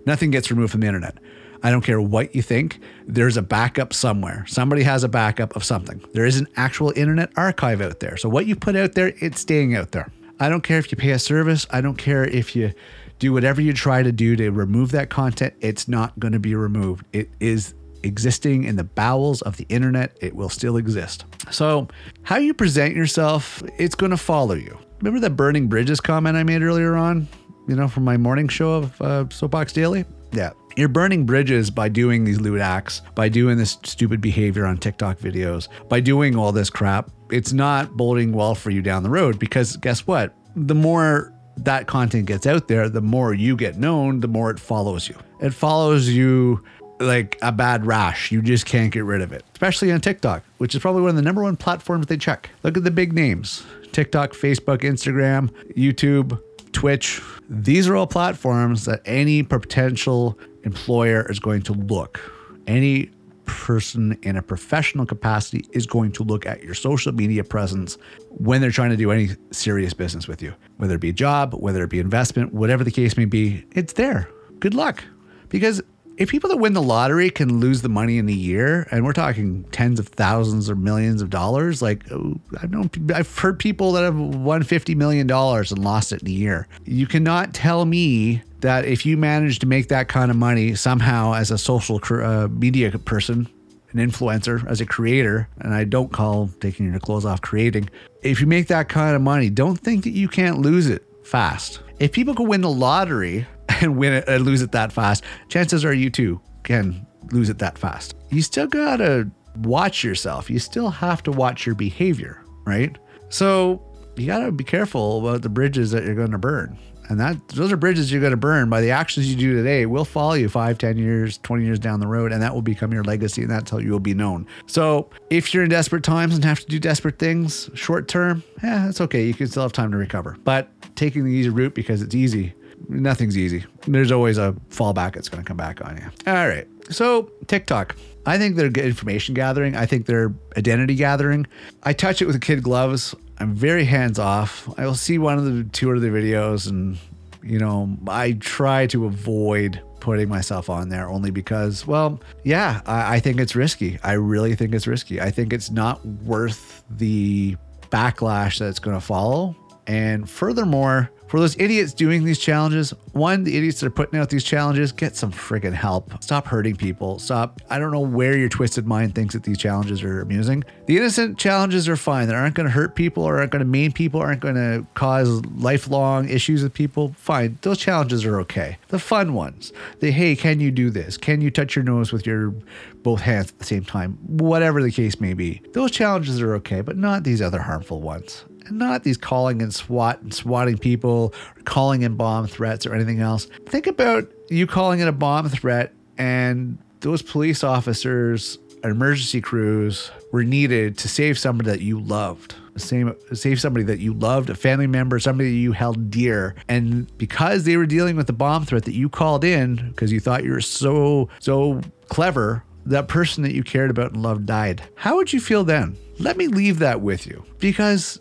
[0.06, 1.18] Nothing gets removed from the internet.
[1.64, 4.44] I don't care what you think, there's a backup somewhere.
[4.46, 6.04] Somebody has a backup of something.
[6.12, 8.18] There is an actual internet archive out there.
[8.18, 10.12] So what you put out there, it's staying out there.
[10.38, 11.66] I don't care if you pay a service.
[11.70, 12.72] I don't care if you
[13.18, 15.54] do whatever you try to do to remove that content.
[15.60, 17.06] It's not going to be removed.
[17.14, 20.18] It is existing in the bowels of the internet.
[20.20, 21.24] It will still exist.
[21.50, 21.88] So,
[22.24, 24.78] how you present yourself, it's going to follow you.
[25.00, 27.26] Remember that burning bridges comment I made earlier on?
[27.68, 30.04] You know, from my morning show of uh, Soapbox Daily?
[30.32, 30.50] Yeah.
[30.76, 35.18] You're burning bridges by doing these lewd acts, by doing this stupid behavior on TikTok
[35.18, 37.10] videos, by doing all this crap.
[37.30, 40.34] It's not boding well for you down the road because guess what?
[40.56, 44.58] The more that content gets out there, the more you get known, the more it
[44.58, 45.16] follows you.
[45.40, 46.64] It follows you
[46.98, 48.32] like a bad rash.
[48.32, 51.16] You just can't get rid of it, especially on TikTok, which is probably one of
[51.16, 52.50] the number one platforms they check.
[52.64, 56.40] Look at the big names TikTok, Facebook, Instagram, YouTube,
[56.72, 57.20] Twitch.
[57.48, 62.20] These are all platforms that any potential employer is going to look.
[62.66, 63.10] Any
[63.46, 67.98] person in a professional capacity is going to look at your social media presence
[68.30, 71.54] when they're trying to do any serious business with you, whether it be a job,
[71.54, 74.28] whether it be investment, whatever the case may be, it's there.
[74.60, 75.04] Good luck.
[75.48, 75.82] Because
[76.16, 79.12] if people that win the lottery can lose the money in a year, and we're
[79.12, 83.92] talking tens of thousands or millions of dollars, like oh, I've known, I've heard people
[83.92, 86.68] that have won fifty million dollars and lost it in a year.
[86.84, 91.34] You cannot tell me that if you manage to make that kind of money somehow
[91.34, 93.48] as a social uh, media person,
[93.92, 97.90] an influencer, as a creator, and I don't call taking your clothes off creating.
[98.22, 101.80] If you make that kind of money, don't think that you can't lose it fast.
[101.98, 103.46] If people can win the lottery
[103.84, 107.58] and win it and lose it that fast, chances are you too can lose it
[107.58, 108.14] that fast.
[108.30, 110.50] You still gotta watch yourself.
[110.50, 112.96] You still have to watch your behavior, right?
[113.28, 113.82] So
[114.16, 116.76] you gotta be careful about the bridges that you're gonna burn.
[117.08, 120.06] And that those are bridges you're gonna burn by the actions you do today will
[120.06, 123.04] follow you five, ten years, 20 years down the road, and that will become your
[123.04, 124.46] legacy, and that's how you will be known.
[124.66, 128.86] So if you're in desperate times and have to do desperate things short term, yeah,
[128.86, 129.26] that's okay.
[129.26, 130.36] You can still have time to recover.
[130.44, 132.54] But taking the easy route because it's easy
[132.88, 133.64] nothing's easy.
[133.86, 136.04] There's always a fallback that's going to come back on you.
[136.26, 136.66] All right.
[136.90, 137.96] So, TikTok.
[138.26, 139.76] I think they're information gathering.
[139.76, 141.46] I think they're identity gathering.
[141.82, 143.14] I touch it with kid gloves.
[143.38, 144.68] I'm very hands off.
[144.78, 146.96] I will see one of the two of the videos and,
[147.42, 153.16] you know, I try to avoid putting myself on there only because, well, yeah, I,
[153.16, 153.98] I think it's risky.
[154.02, 155.20] I really think it's risky.
[155.20, 157.56] I think it's not worth the
[157.90, 159.56] backlash that's going to follow.
[159.86, 164.30] And furthermore, for those idiots doing these challenges, one, the idiots that are putting out
[164.30, 166.22] these challenges, get some friggin' help.
[166.22, 167.18] Stop hurting people.
[167.18, 167.60] Stop.
[167.68, 170.62] I don't know where your twisted mind thinks that these challenges are amusing.
[170.86, 172.28] The innocent challenges are fine.
[172.28, 174.86] They aren't going to hurt people or aren't going to maim people, aren't going to
[174.94, 177.16] cause lifelong issues with people.
[177.18, 177.58] Fine.
[177.62, 178.78] Those challenges are okay.
[178.90, 181.16] The fun ones, the hey, can you do this?
[181.16, 182.54] Can you touch your nose with your
[183.02, 184.18] both hands at the same time?
[184.22, 185.62] Whatever the case may be.
[185.72, 190.20] Those challenges are okay, but not these other harmful ones not these calling and SWAT
[190.22, 193.46] and swatting people, calling in bomb threats or anything else.
[193.66, 200.10] Think about you calling in a bomb threat and those police officers and emergency crews
[200.32, 202.54] were needed to save somebody that you loved.
[202.76, 206.54] Same, save somebody that you loved, a family member, somebody you held dear.
[206.68, 210.20] And because they were dealing with the bomb threat that you called in because you
[210.20, 214.82] thought you were so, so clever, that person that you cared about and loved died.
[214.96, 215.96] How would you feel then?
[216.18, 218.20] Let me leave that with you because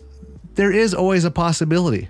[0.56, 2.10] there is always a possibility.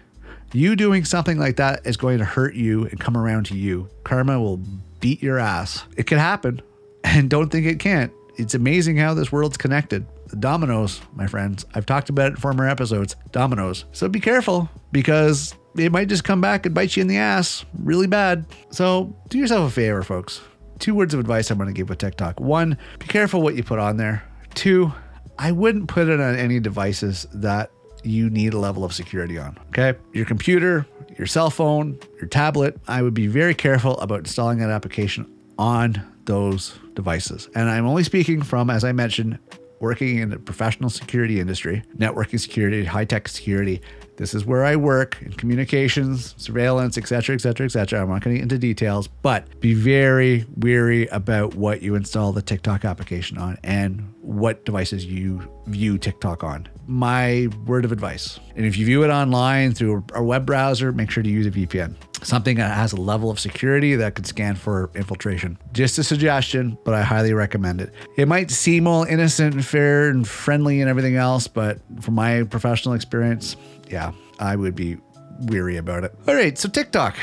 [0.51, 3.89] You doing something like that is going to hurt you and come around to you.
[4.03, 4.62] Karma will
[4.99, 5.84] beat your ass.
[5.97, 6.62] It can happen,
[7.03, 8.12] and don't think it can't.
[8.38, 10.06] It's amazing how this world's connected.
[10.27, 11.65] The dominoes, my friends.
[11.73, 13.15] I've talked about it in former episodes.
[13.32, 13.86] Dominoes.
[13.91, 17.65] So be careful because it might just come back and bite you in the ass
[17.79, 18.45] really bad.
[18.71, 20.41] So do yourself a favor, folks.
[20.79, 22.39] Two words of advice I'm going to give with TikTok.
[22.39, 24.23] One, be careful what you put on there.
[24.56, 24.91] Two,
[25.38, 27.71] I wouldn't put it on any devices that
[28.04, 29.58] you need a level of security on.
[29.70, 29.98] Okay.
[30.13, 30.86] Your computer,
[31.18, 36.02] your cell phone, your tablet, I would be very careful about installing that application on
[36.26, 37.50] those devices.
[37.56, 39.39] And I'm only speaking from, as I mentioned,
[39.80, 43.82] working in the professional security industry, networking security, high tech security.
[44.15, 48.02] This is where I work in communications, surveillance, etc., etc., etc.
[48.02, 52.32] I'm not going to get into details, but be very weary about what you install
[52.32, 56.67] the TikTok application on and what devices you view TikTok on.
[56.88, 58.39] My word of advice.
[58.56, 61.52] And if you view it online through a web browser, make sure to use a
[61.52, 61.95] VPN.
[62.23, 65.58] Something that has a level of security that could scan for infiltration.
[65.73, 67.93] Just a suggestion, but I highly recommend it.
[68.15, 72.43] It might seem all innocent and fair and friendly and everything else, but from my
[72.43, 73.58] professional experience,
[73.89, 74.98] yeah, I would be
[75.41, 76.13] weary about it.
[76.28, 77.17] All right, so TikTok.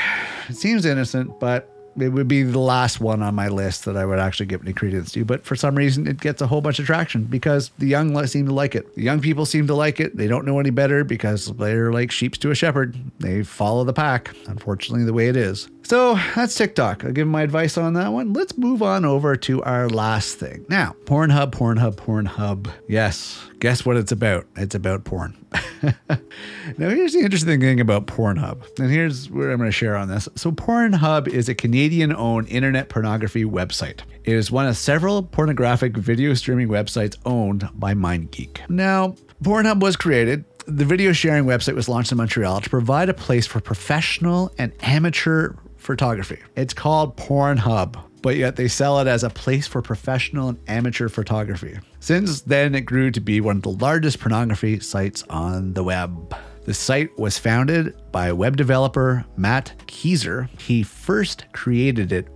[0.49, 4.05] It seems innocent, but it would be the last one on my list that I
[4.05, 5.25] would actually give any credence to.
[5.25, 8.45] But for some reason, it gets a whole bunch of traction because the young seem
[8.45, 8.95] to like it.
[8.95, 10.15] The young people seem to like it.
[10.15, 12.97] They don't know any better because they're like sheep to a shepherd.
[13.19, 15.69] They follow the pack, unfortunately, the way it is.
[15.83, 17.03] So that's TikTok.
[17.03, 18.33] I'll give my advice on that one.
[18.33, 20.65] Let's move on over to our last thing.
[20.69, 22.71] Now, Pornhub, Pornhub, Pornhub.
[22.87, 24.45] Yes, guess what it's about?
[24.55, 25.37] It's about porn.
[25.83, 30.07] now, here's the interesting thing about Pornhub, and here's where I'm going to share on
[30.07, 30.29] this.
[30.35, 34.01] So, Pornhub is a Canadian owned internet pornography website.
[34.23, 38.69] It is one of several pornographic video streaming websites owned by MindGeek.
[38.69, 43.13] Now, Pornhub was created the video sharing website was launched in Montreal to provide a
[43.15, 46.39] place for professional and amateur photography.
[46.55, 51.09] It's called Pornhub, but yet they sell it as a place for professional and amateur
[51.09, 51.77] photography.
[51.99, 56.35] Since then, it grew to be one of the largest pornography sites on the web.
[56.65, 60.47] The site was founded by web developer Matt Keezer.
[60.59, 62.27] He first created it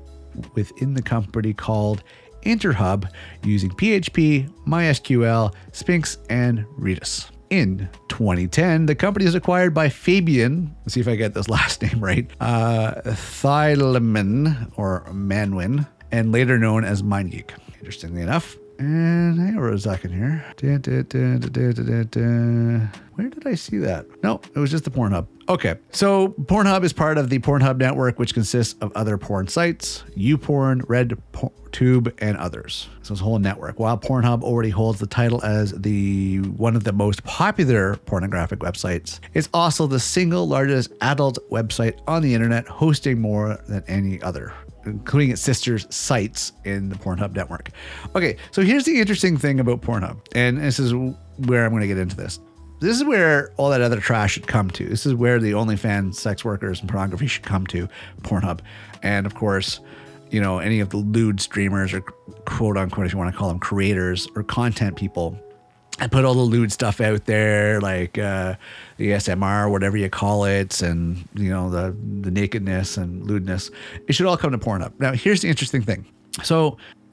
[0.55, 2.03] within the company called
[2.43, 3.09] Interhub
[3.43, 7.29] using PHP, MySQL, Sphinx, and Redis.
[7.49, 10.75] In 2010, the company is acquired by Fabian.
[10.81, 12.29] Let's see if I get this last name right.
[12.39, 17.51] Uh, Thylmann or Manwin, and later known as MindGeek.
[17.79, 20.45] Interestingly enough, and hang on a second here.
[23.15, 24.05] Where did I see that?
[24.23, 25.27] No, it was just the Pornhub.
[25.47, 30.03] Okay, so Pornhub is part of the Pornhub network, which consists of other porn sites,
[30.17, 32.89] YouPorn, RedTube, and others.
[33.03, 33.79] So it's a whole network.
[33.79, 39.19] While Pornhub already holds the title as the one of the most popular pornographic websites,
[39.33, 44.51] it's also the single largest adult website on the internet, hosting more than any other
[44.85, 47.69] including its sister's sites in the Pornhub network.
[48.15, 50.93] Okay, so here's the interesting thing about Pornhub, and this is
[51.45, 52.39] where I'm going to get into this.
[52.81, 54.85] This is where all that other trash should come to.
[54.85, 57.87] This is where the OnlyFans sex workers and pornography should come to,
[58.21, 58.59] Pornhub.
[59.01, 59.79] And of course,
[60.29, 63.47] you know, any of the lewd streamers or quote unquote, if you want to call
[63.47, 65.39] them creators or content people
[65.99, 68.55] I put all the lewd stuff out there, like uh,
[68.97, 73.71] the SMR, whatever you call it, and you know the the nakedness and lewdness.
[74.07, 74.99] It should all come to Pornhub.
[74.99, 76.05] Now, here's the interesting thing.
[76.43, 76.77] So,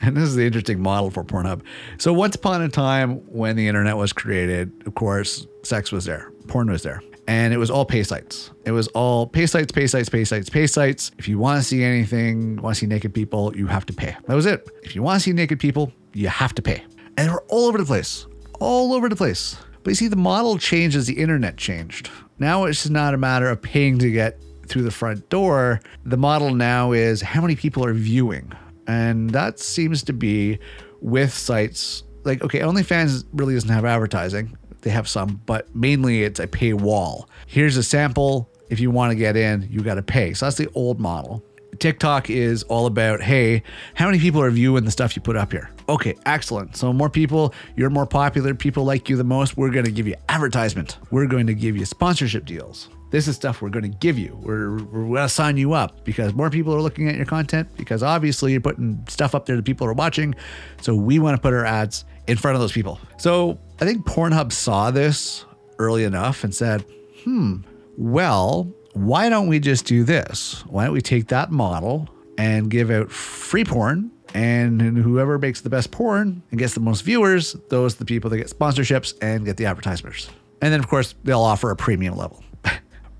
[0.00, 1.62] and this is the interesting model for Pornhub.
[1.98, 6.30] So, once upon a time, when the internet was created, of course, sex was there,
[6.46, 8.52] porn was there, and it was all pay sites.
[8.64, 11.10] It was all pay sites, pay sites, pay sites, pay sites.
[11.18, 14.16] If you want to see anything, want to see naked people, you have to pay.
[14.26, 14.68] That was it.
[14.84, 16.84] If you want to see naked people, you have to pay
[17.20, 18.26] and were all over the place,
[18.60, 19.56] all over the place.
[19.82, 22.10] But you see, the model changed as the internet changed.
[22.38, 25.80] Now it's not a matter of paying to get through the front door.
[26.04, 28.52] The model now is how many people are viewing.
[28.86, 30.58] And that seems to be
[31.00, 34.56] with sites like, okay, OnlyFans really doesn't have advertising.
[34.82, 37.26] They have some, but mainly it's a paywall.
[37.46, 38.50] Here's a sample.
[38.70, 40.32] If you want to get in, you got to pay.
[40.32, 41.44] So that's the old model.
[41.78, 43.62] TikTok is all about, hey,
[43.94, 45.70] how many people are viewing the stuff you put up here?
[45.90, 46.76] Okay, excellent.
[46.76, 49.56] So more people, you're more popular, people like you the most.
[49.56, 50.98] We're going to give you advertisement.
[51.10, 52.88] We're going to give you sponsorship deals.
[53.10, 54.38] This is stuff we're going to give you.
[54.40, 57.68] We're, we're going to sign you up because more people are looking at your content
[57.76, 60.36] because obviously you're putting stuff up there that people are watching.
[60.80, 63.00] So we want to put our ads in front of those people.
[63.18, 65.44] So I think Pornhub saw this
[65.80, 66.84] early enough and said,
[67.24, 67.62] hmm,
[67.96, 70.64] well, why don't we just do this?
[70.68, 74.12] Why don't we take that model and give out free porn?
[74.34, 78.30] And whoever makes the best porn and gets the most viewers, those are the people
[78.30, 80.30] that get sponsorships and get the advertisements.
[80.62, 82.42] And then, of course, they'll offer a premium level.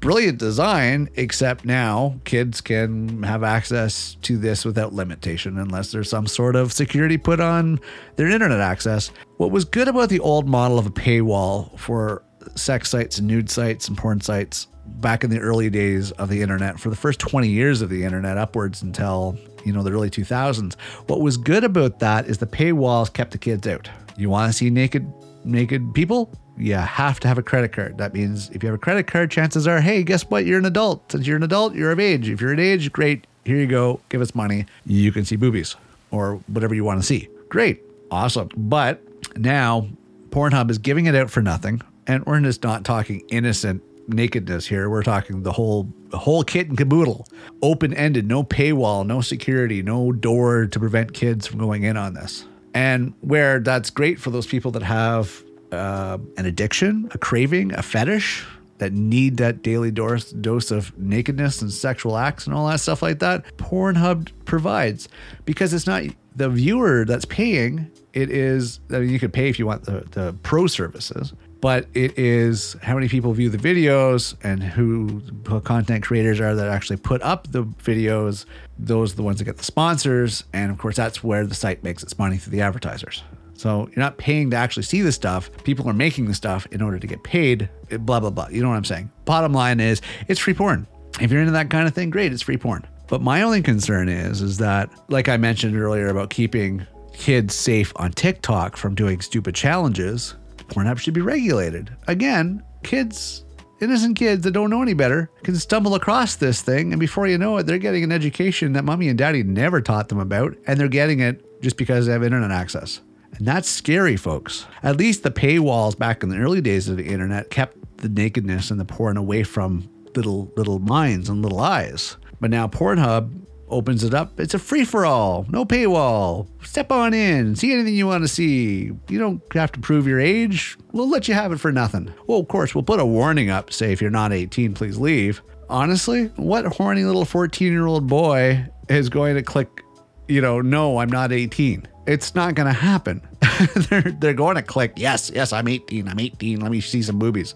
[0.01, 6.27] Brilliant design, except now kids can have access to this without limitation unless there's some
[6.27, 7.81] sort of security put on
[8.17, 9.11] their internet access.
[9.37, 12.23] What was good about the old model of a paywall for
[12.55, 16.43] sex sites and nude sites and porn sites back in the early days of the
[16.43, 20.11] internet, for the first 20 years of the internet, upwards until you know the early
[20.11, 20.75] 2000s.
[21.07, 23.89] What was good about that is the paywalls kept the kids out.
[24.17, 25.11] You want to see naked
[25.45, 26.31] naked people?
[26.57, 27.97] You have to have a credit card.
[27.99, 30.45] That means if you have a credit card, chances are, hey, guess what?
[30.45, 31.11] You're an adult.
[31.11, 32.29] Since you're an adult, you're of age.
[32.29, 33.27] If you're an age, great.
[33.47, 34.01] Here you go.
[34.11, 34.67] Give us money.
[34.85, 35.77] You can see boobies
[36.11, 37.29] or whatever you want to see.
[37.49, 37.83] Great.
[38.11, 38.51] Awesome.
[38.57, 39.03] But
[39.39, 39.89] now
[40.31, 43.83] Pornhub is giving it out for nothing And we're just not talking innocent
[44.13, 44.89] nakedness here.
[44.91, 47.27] We're talking the whole whole kit and caboodle,
[47.63, 52.15] open ended, no paywall, no security, no door to prevent kids from going in on
[52.15, 52.47] this.
[52.75, 55.43] And where that's great for those people that have
[55.73, 58.45] uh, an addiction, a craving, a fetish,
[58.81, 63.03] that need that daily dose, dose of nakedness and sexual acts and all that stuff
[63.03, 65.09] like that, Pornhub provides
[65.45, 66.03] because it's not
[66.35, 67.91] the viewer that's paying.
[68.15, 71.87] It is, I mean, you could pay if you want the, the pro services, but
[71.95, 75.21] it is how many people view the videos and who
[75.61, 78.47] content creators are that actually put up the videos.
[78.79, 80.45] Those are the ones that get the sponsors.
[80.53, 83.23] And of course, that's where the site makes its money through the advertisers.
[83.55, 85.51] So you're not paying to actually see the stuff.
[85.65, 88.49] People are making the stuff in order to get paid, blah, blah, blah.
[88.49, 89.11] You know what I'm saying?
[89.27, 90.87] Bottom line is it's free porn.
[91.21, 92.87] If you're into that kind of thing, great, it's free porn.
[93.07, 97.93] But my only concern is, is that, like I mentioned earlier about keeping kids safe
[97.97, 100.37] on TikTok from doing stupid challenges,
[100.71, 101.91] Pornhub should be regulated.
[102.07, 103.45] Again, kids,
[103.81, 107.39] innocent kids that don't know any better, can stumble across this thing, and before you
[107.39, 110.79] know it, they're getting an education that mommy and daddy never taught them about, and
[110.79, 113.01] they're getting it just because they have internet access.
[113.37, 114.67] And that's scary, folks.
[114.83, 118.71] At least the paywalls back in the early days of the internet kept the nakedness
[118.71, 122.17] and the porn away from little little minds and little eyes.
[122.41, 123.31] But now Pornhub
[123.71, 124.39] opens it up.
[124.39, 126.47] It's a free for all, no paywall.
[126.65, 128.93] Step on in, see anything you want to see.
[129.09, 130.77] You don't have to prove your age.
[130.93, 132.13] We'll let you have it for nothing.
[132.27, 135.43] Well, of course, we'll put a warning up, say if you're not 18, please leave.
[135.69, 139.85] Honestly, what horny little 14 year old boy is going to click,
[140.29, 141.87] you know, no, I'm not 18?
[142.07, 143.23] It's not going to happen.
[143.89, 147.17] they're, they're going to click, yes, yes, I'm 18, I'm 18, let me see some
[147.17, 147.55] movies.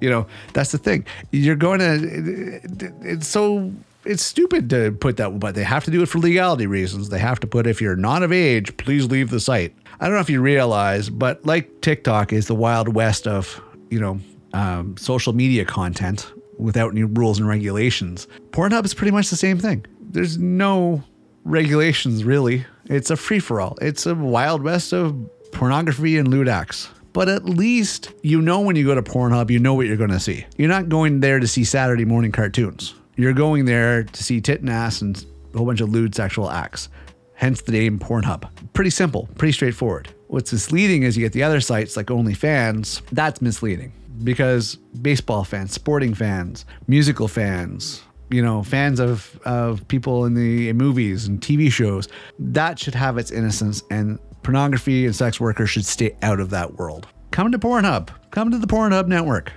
[0.00, 1.04] You know, that's the thing.
[1.32, 2.60] You're going to,
[3.02, 3.72] it's so
[4.04, 7.08] it's stupid to put that, but they have to do it for legality reasons.
[7.08, 9.74] They have to put if you're not of age, please leave the site.
[10.00, 14.00] I don't know if you realize, but like TikTok is the wild west of you
[14.00, 14.20] know
[14.52, 18.26] um, social media content without any rules and regulations.
[18.50, 19.84] Pornhub is pretty much the same thing.
[20.00, 21.02] There's no
[21.44, 22.64] regulations really.
[22.86, 23.76] It's a free for all.
[23.80, 25.16] It's a wild west of
[25.52, 29.58] pornography and lewd acts but at least you know when you go to Pornhub, you
[29.58, 30.46] know what you're going to see.
[30.56, 32.94] You're not going there to see Saturday morning cartoons.
[33.20, 36.48] You're going there to see tit and ass and a whole bunch of lewd sexual
[36.48, 36.88] acts.
[37.34, 38.48] Hence the name Pornhub.
[38.72, 40.08] Pretty simple, pretty straightforward.
[40.28, 43.02] What's misleading is you get the other sites like OnlyFans.
[43.12, 43.92] That's misleading
[44.24, 48.00] because baseball fans, sporting fans, musical fans,
[48.30, 52.08] you know, fans of, of people in the movies and TV shows,
[52.38, 56.78] that should have its innocence and pornography and sex workers should stay out of that
[56.78, 57.06] world.
[57.32, 58.08] Come to Pornhub.
[58.30, 59.52] Come to the Pornhub network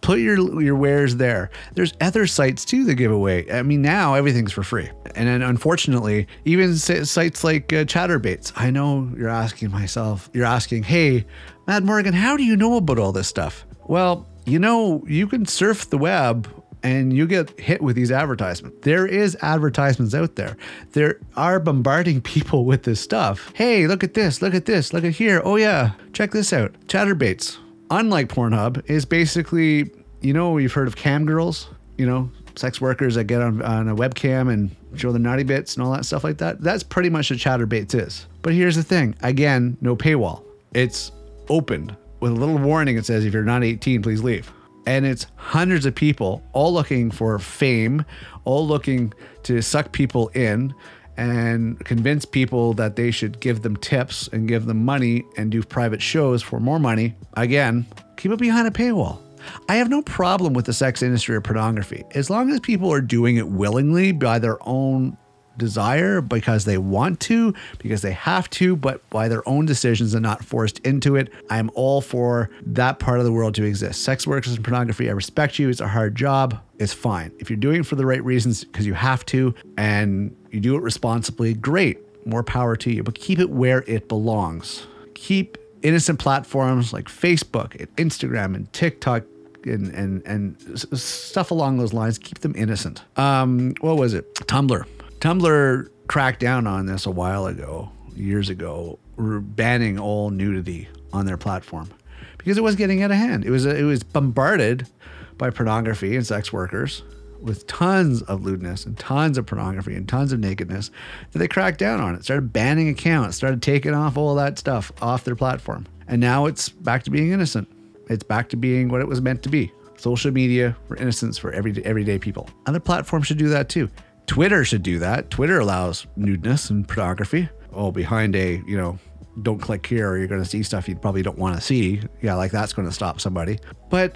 [0.00, 1.50] put your your wares there.
[1.74, 3.50] There's other sites too that give away.
[3.50, 8.52] I mean, now everything's for free, and then unfortunately, even sites like uh, Chaturbate.
[8.56, 11.24] I know you're asking myself, you're asking, hey,
[11.66, 13.64] Mad Morgan, how do you know about all this stuff?
[13.86, 16.48] Well, you know, you can surf the web
[16.82, 18.78] and you get hit with these advertisements.
[18.82, 20.56] There is advertisements out there.
[20.92, 23.52] There are bombarding people with this stuff.
[23.54, 25.42] Hey, look at this, look at this, look at here.
[25.44, 26.72] Oh yeah, check this out.
[26.86, 27.58] Chaturbates
[27.90, 31.68] unlike Pornhub, is basically, you know, you've heard of cam girls,
[31.98, 35.76] you know, sex workers that get on, on a webcam and show the naughty bits
[35.76, 36.60] and all that stuff like that.
[36.60, 38.26] That's pretty much what Chaturbate is.
[38.42, 40.44] But here's the thing again, no paywall.
[40.72, 41.12] It's
[41.48, 44.52] opened with a little warning that says if you're not 18, please leave.
[44.86, 48.04] And it's hundreds of people all looking for fame,
[48.44, 49.12] all looking
[49.44, 50.74] to suck people in
[51.20, 55.62] and convince people that they should give them tips and give them money and do
[55.62, 57.84] private shows for more money, again,
[58.16, 59.20] keep it behind a paywall.
[59.68, 63.02] I have no problem with the sex industry or pornography as long as people are
[63.02, 65.16] doing it willingly by their own
[65.60, 70.24] desire because they want to, because they have to, but by their own decisions and
[70.24, 71.32] not forced into it.
[71.48, 74.02] I'm all for that part of the world to exist.
[74.02, 75.68] Sex workers and pornography, I respect you.
[75.68, 76.60] It's a hard job.
[76.80, 77.30] It's fine.
[77.38, 80.74] If you're doing it for the right reasons because you have to and you do
[80.74, 81.98] it responsibly, great.
[82.26, 84.86] More power to you, but keep it where it belongs.
[85.14, 89.24] Keep innocent platforms like Facebook and Instagram and TikTok
[89.64, 92.18] and and and stuff along those lines.
[92.18, 93.02] Keep them innocent.
[93.16, 94.34] Um, what was it?
[94.34, 94.84] Tumblr.
[95.20, 101.36] Tumblr cracked down on this a while ago, years ago, banning all nudity on their
[101.36, 101.90] platform
[102.38, 103.44] because it was getting out of hand.
[103.44, 104.88] It was it was bombarded
[105.36, 107.02] by pornography and sex workers
[107.42, 110.90] with tons of lewdness and tons of pornography and tons of nakedness
[111.32, 112.24] that they cracked down on it.
[112.24, 115.86] Started banning accounts, started taking off all that stuff off their platform.
[116.08, 117.68] And now it's back to being innocent.
[118.08, 119.70] It's back to being what it was meant to be.
[119.96, 122.48] Social media for innocence for every everyday people.
[122.64, 123.90] Other platforms should do that too.
[124.30, 125.28] Twitter should do that.
[125.28, 127.48] Twitter allows nudeness and pornography.
[127.72, 128.96] Oh, behind a, you know,
[129.42, 132.00] don't click here or you're going to see stuff you probably don't want to see.
[132.22, 133.58] Yeah, like that's going to stop somebody.
[133.88, 134.14] But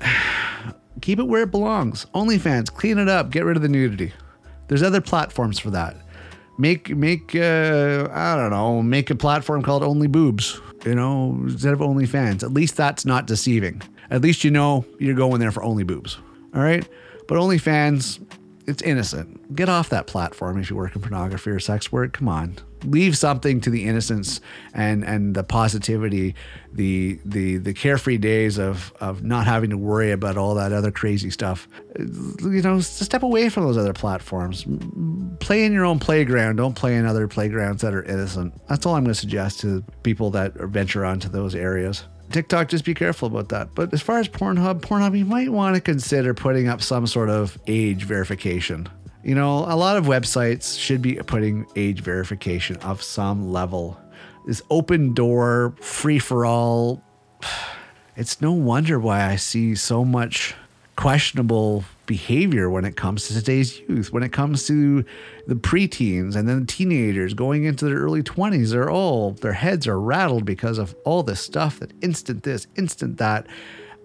[1.00, 2.06] keep it where it belongs.
[2.14, 4.12] OnlyFans, clean it up, get rid of the nudity.
[4.68, 5.96] There's other platforms for that.
[6.58, 10.60] Make make uh, I don't know, make a platform called Only Boobs.
[10.86, 12.44] You know, instead of OnlyFans.
[12.44, 13.82] At least that's not deceiving.
[14.12, 16.18] At least you know you're going there for only boobs.
[16.54, 16.88] All right,
[17.26, 18.20] but OnlyFans,
[18.66, 19.54] it's innocent.
[19.54, 22.14] Get off that platform if you work in pornography or sex work.
[22.14, 24.40] Come on, leave something to the innocence
[24.72, 26.34] and and the positivity,
[26.72, 30.90] the the the carefree days of of not having to worry about all that other
[30.90, 31.68] crazy stuff.
[31.98, 34.64] You know, step away from those other platforms.
[35.40, 36.56] Play in your own playground.
[36.56, 38.54] Don't play in other playgrounds that are innocent.
[38.68, 42.04] That's all I'm going to suggest to people that venture onto those areas.
[42.30, 43.74] TikTok, just be careful about that.
[43.74, 47.30] But as far as Pornhub, Pornhub, you might want to consider putting up some sort
[47.30, 48.88] of age verification.
[49.22, 53.98] You know, a lot of websites should be putting age verification of some level.
[54.46, 57.02] This open door, free for all.
[58.16, 60.54] It's no wonder why I see so much
[60.94, 65.05] questionable behavior when it comes to today's youth, when it comes to
[65.46, 68.70] the preteens and then teenagers going into their early 20s.
[68.70, 73.18] They're all, their heads are rattled because of all this stuff that instant this, instant
[73.18, 73.46] that.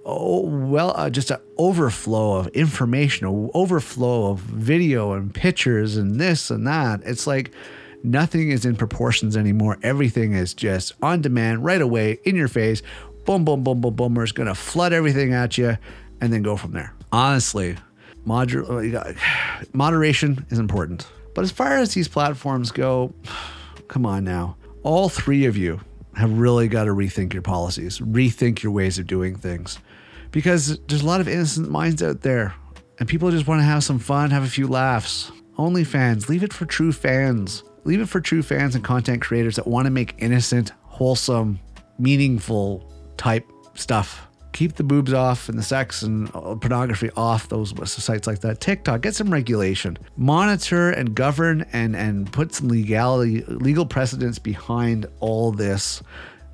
[0.06, 6.20] Oh, well, uh, just an overflow of information, an overflow of video and pictures and
[6.20, 7.02] this and that.
[7.04, 7.52] It's like,
[8.04, 9.78] nothing is in proportions anymore.
[9.84, 12.82] Everything is just on demand, right away, in your face.
[13.26, 14.16] Boom, boom, boom, boom, boom.
[14.16, 15.78] We're just going to flood everything at you
[16.22, 16.94] and then go from there.
[17.12, 17.76] Honestly,
[18.26, 19.14] moder- uh,
[19.74, 21.08] moderation is important.
[21.34, 23.14] But as far as these platforms go,
[23.88, 24.58] come on now.
[24.84, 25.80] All three of you
[26.16, 29.80] have really got to rethink your policies, rethink your ways of doing things.
[30.32, 32.54] Because there's a lot of innocent minds out there,
[33.00, 35.32] and people just want to have some fun, have a few laughs.
[35.58, 37.64] Only fans, leave it for true fans.
[37.86, 41.60] Leave it for true fans and content creators that want to make innocent, wholesome,
[41.98, 47.74] meaningful type stuff keep the boobs off and the sex and uh, pornography off those
[47.92, 48.60] sites like that.
[48.60, 55.06] TikTok, get some regulation, monitor and govern and and put some legality, legal precedents behind
[55.20, 56.02] all this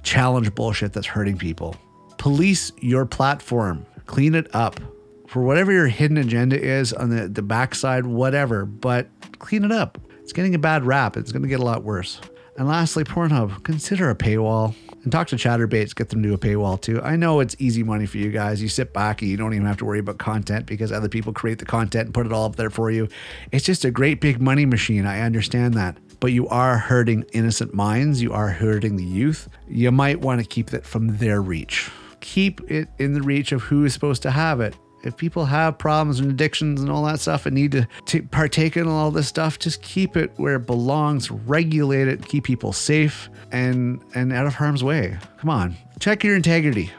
[0.04, 1.76] challenge bullshit that's hurting people.
[2.18, 4.80] Police your platform, clean it up
[5.28, 8.66] for whatever your hidden agenda is on the the backside, whatever.
[8.66, 9.98] But clean it up.
[10.22, 11.18] It's getting a bad rap.
[11.18, 12.20] It's going to get a lot worse.
[12.58, 14.74] And lastly, Pornhub, consider a paywall
[15.06, 17.02] and talk to Chaturbates get them to a paywall too.
[17.02, 18.62] I know it's easy money for you guys.
[18.62, 21.32] You sit back and you don't even have to worry about content because other people
[21.32, 23.08] create the content and put it all up there for you.
[23.52, 25.06] It's just a great big money machine.
[25.06, 25.98] I understand that.
[26.20, 28.22] But you are hurting innocent minds.
[28.22, 29.48] You are hurting the youth.
[29.68, 31.92] You might want to keep it from their reach.
[32.20, 34.76] Keep it in the reach of who is supposed to have it
[35.06, 38.76] if people have problems and addictions and all that stuff and need to t- partake
[38.76, 43.30] in all this stuff, just keep it where it belongs, regulate it, keep people safe
[43.52, 45.18] and and out of harm's way.
[45.38, 46.92] Come on, check your integrity.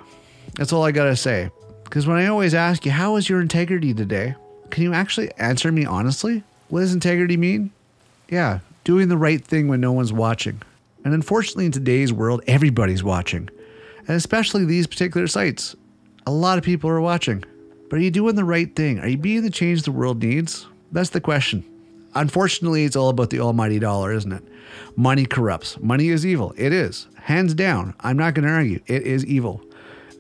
[0.55, 1.51] That's all I gotta say.
[1.85, 4.35] Because when I always ask you, how is your integrity today?
[4.71, 6.43] Can you actually answer me honestly?
[6.69, 7.71] What does integrity mean?
[8.29, 10.63] Yeah, doing the right thing when no one's watching.
[11.05, 13.49] And unfortunately, in today's world, everybody's watching.
[14.09, 15.77] And especially these particular sites.
[16.27, 17.45] A lot of people are watching.
[17.89, 18.99] But are you doing the right thing?
[19.01, 20.67] Are you being the change the world needs?
[20.93, 21.65] That's the question.
[22.15, 24.43] Unfortunately, it's all about the almighty dollar, isn't it?
[24.97, 25.79] Money corrupts.
[25.81, 26.55] Money is evil.
[26.57, 27.07] It is.
[27.17, 27.95] Hands down.
[28.01, 28.81] I'm not going to argue.
[28.87, 29.63] It is evil.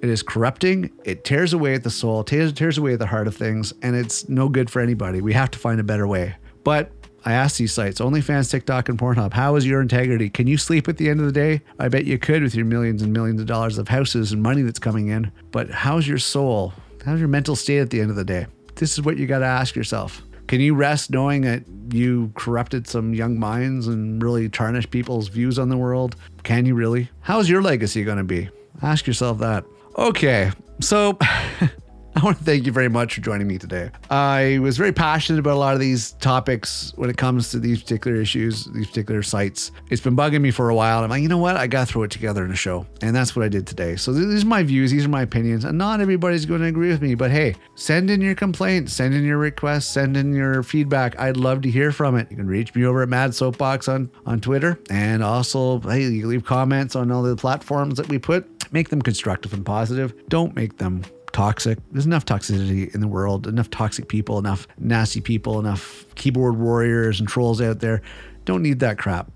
[0.02, 0.90] It is corrupting.
[1.04, 3.96] It tears away at the soul, tears, tears away at the heart of things, and
[3.96, 5.20] it's no good for anybody.
[5.20, 6.36] We have to find a better way.
[6.64, 6.92] But
[7.24, 10.28] I asked these sites, OnlyFans, TikTok, and Pornhub, how is your integrity?
[10.28, 11.62] Can you sleep at the end of the day?
[11.78, 14.62] I bet you could with your millions and millions of dollars of houses and money
[14.62, 15.32] that's coming in.
[15.50, 16.74] But how's your soul?
[17.06, 18.48] How's your mental state at the end of the day?
[18.74, 20.22] This is what you got to ask yourself.
[20.48, 25.56] Can you rest knowing that you corrupted some young minds and really tarnished people's views
[25.56, 26.16] on the world?
[26.42, 27.08] Can you really?
[27.20, 28.50] How's your legacy going to be?
[28.82, 29.64] Ask yourself that.
[29.96, 30.50] Okay,
[30.80, 31.16] so
[32.20, 33.90] I want to thank you very much for joining me today.
[34.08, 37.82] I was very passionate about a lot of these topics when it comes to these
[37.82, 39.70] particular issues, these particular sites.
[39.90, 41.04] It's been bugging me for a while.
[41.04, 41.56] I'm like, you know what?
[41.56, 42.86] I got to throw it together in a show.
[43.02, 43.96] And that's what I did today.
[43.96, 46.88] So these are my views, these are my opinions, and not everybody's going to agree
[46.88, 47.14] with me.
[47.14, 51.18] But hey, send in your complaints, send in your requests, send in your feedback.
[51.20, 52.30] I'd love to hear from it.
[52.30, 54.80] You can reach me over at Mad Soapbox on, on Twitter.
[54.88, 58.72] And also, hey, you leave comments on all the platforms that we put.
[58.72, 60.14] Make them constructive and positive.
[60.28, 61.04] Don't make them
[61.36, 61.78] toxic.
[61.92, 67.20] There's enough toxicity in the world, enough toxic people, enough nasty people, enough keyboard warriors
[67.20, 68.00] and trolls out there.
[68.46, 69.30] Don't need that crap.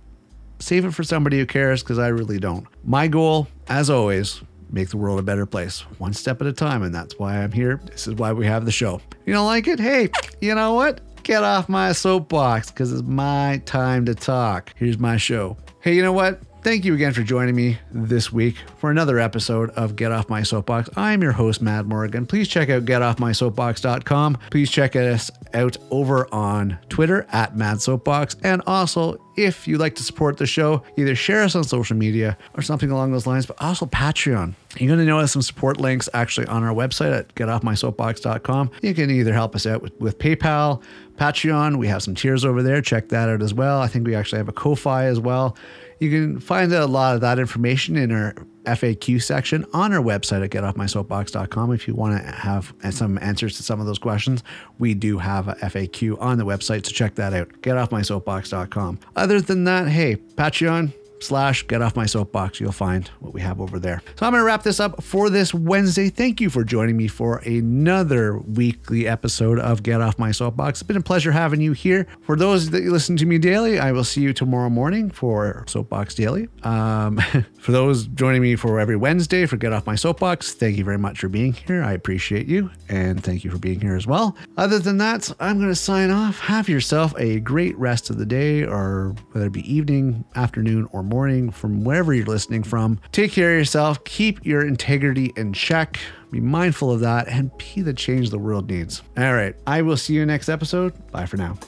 [0.60, 2.66] Save it for somebody who cares because I really don't.
[2.84, 4.40] My goal, as always,
[4.70, 6.82] make the world a better place, one step at a time.
[6.82, 7.82] And that's why I'm here.
[7.84, 9.02] This is why we have the show.
[9.26, 9.78] You don't like it?
[9.78, 10.08] Hey,
[10.40, 11.02] you know what?
[11.22, 14.72] Get off my soapbox because it's my time to talk.
[14.74, 15.58] Here's my show.
[15.82, 16.40] Hey, you know what?
[16.62, 20.42] Thank you again for joining me this week for another episode of Get Off My
[20.42, 20.90] Soapbox.
[20.94, 22.26] I'm your host, Mad Morgan.
[22.26, 24.36] Please check out getoffmysoapbox.com.
[24.50, 28.36] Please check us out over on Twitter at Mad Soapbox.
[28.42, 32.36] And also, if you'd like to support the show, either share us on social media
[32.52, 34.52] or something along those lines, but also Patreon.
[34.76, 38.70] You're going to notice some support links actually on our website at getoffmysoapbox.com.
[38.82, 40.82] You can either help us out with, with PayPal,
[41.16, 41.78] Patreon.
[41.78, 42.82] We have some tiers over there.
[42.82, 43.80] Check that out as well.
[43.80, 45.56] I think we actually have a Ko-Fi as well.
[46.00, 48.34] You can find a lot of that information in our
[48.64, 51.72] FAQ section on our website at getoffmysoapbox.com.
[51.72, 54.42] If you want to have some answers to some of those questions,
[54.78, 57.48] we do have a FAQ on the website, so check that out.
[57.60, 58.98] Getoffmysoapbox.com.
[59.14, 60.92] Other than that, hey, Patreon,
[61.22, 62.60] slash get off my soapbox.
[62.60, 64.02] You'll find what we have over there.
[64.16, 66.08] So I'm going to wrap this up for this Wednesday.
[66.08, 70.80] Thank you for joining me for another weekly episode of Get Off My Soapbox.
[70.80, 72.06] It's been a pleasure having you here.
[72.22, 76.14] For those that listen to me daily, I will see you tomorrow morning for Soapbox
[76.14, 76.48] Daily.
[76.62, 77.18] Um,
[77.60, 80.98] for those joining me for every Wednesday for Get Off My Soapbox, thank you very
[80.98, 81.82] much for being here.
[81.82, 84.36] I appreciate you and thank you for being here as well.
[84.56, 86.38] Other than that, I'm going to sign off.
[86.40, 91.02] Have yourself a great rest of the day or whether it be evening, afternoon, or
[91.10, 92.98] morning from wherever you're listening from.
[93.12, 95.98] Take care of yourself, keep your integrity in check,
[96.30, 99.02] be mindful of that, and be the change the world needs.
[99.18, 100.94] All right, I will see you next episode.
[101.10, 101.58] Bye for now.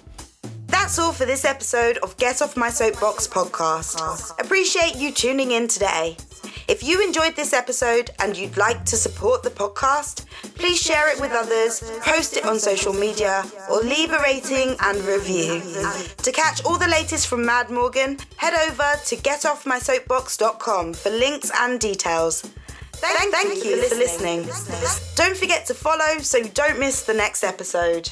[0.69, 4.41] That's all for this episode of Get Off My Soapbox podcast.
[4.41, 6.17] Appreciate you tuning in today.
[6.69, 11.21] If you enjoyed this episode and you'd like to support the podcast, please share it
[11.21, 15.61] with others, post it on social media, or leave a rating and review.
[16.19, 21.81] To catch all the latest from Mad Morgan, head over to getoffmysoapbox.com for links and
[21.81, 22.43] details.
[22.93, 24.49] Thank, thank, you for listening.
[25.17, 28.11] Don't forget to follow so you don't miss the next episode.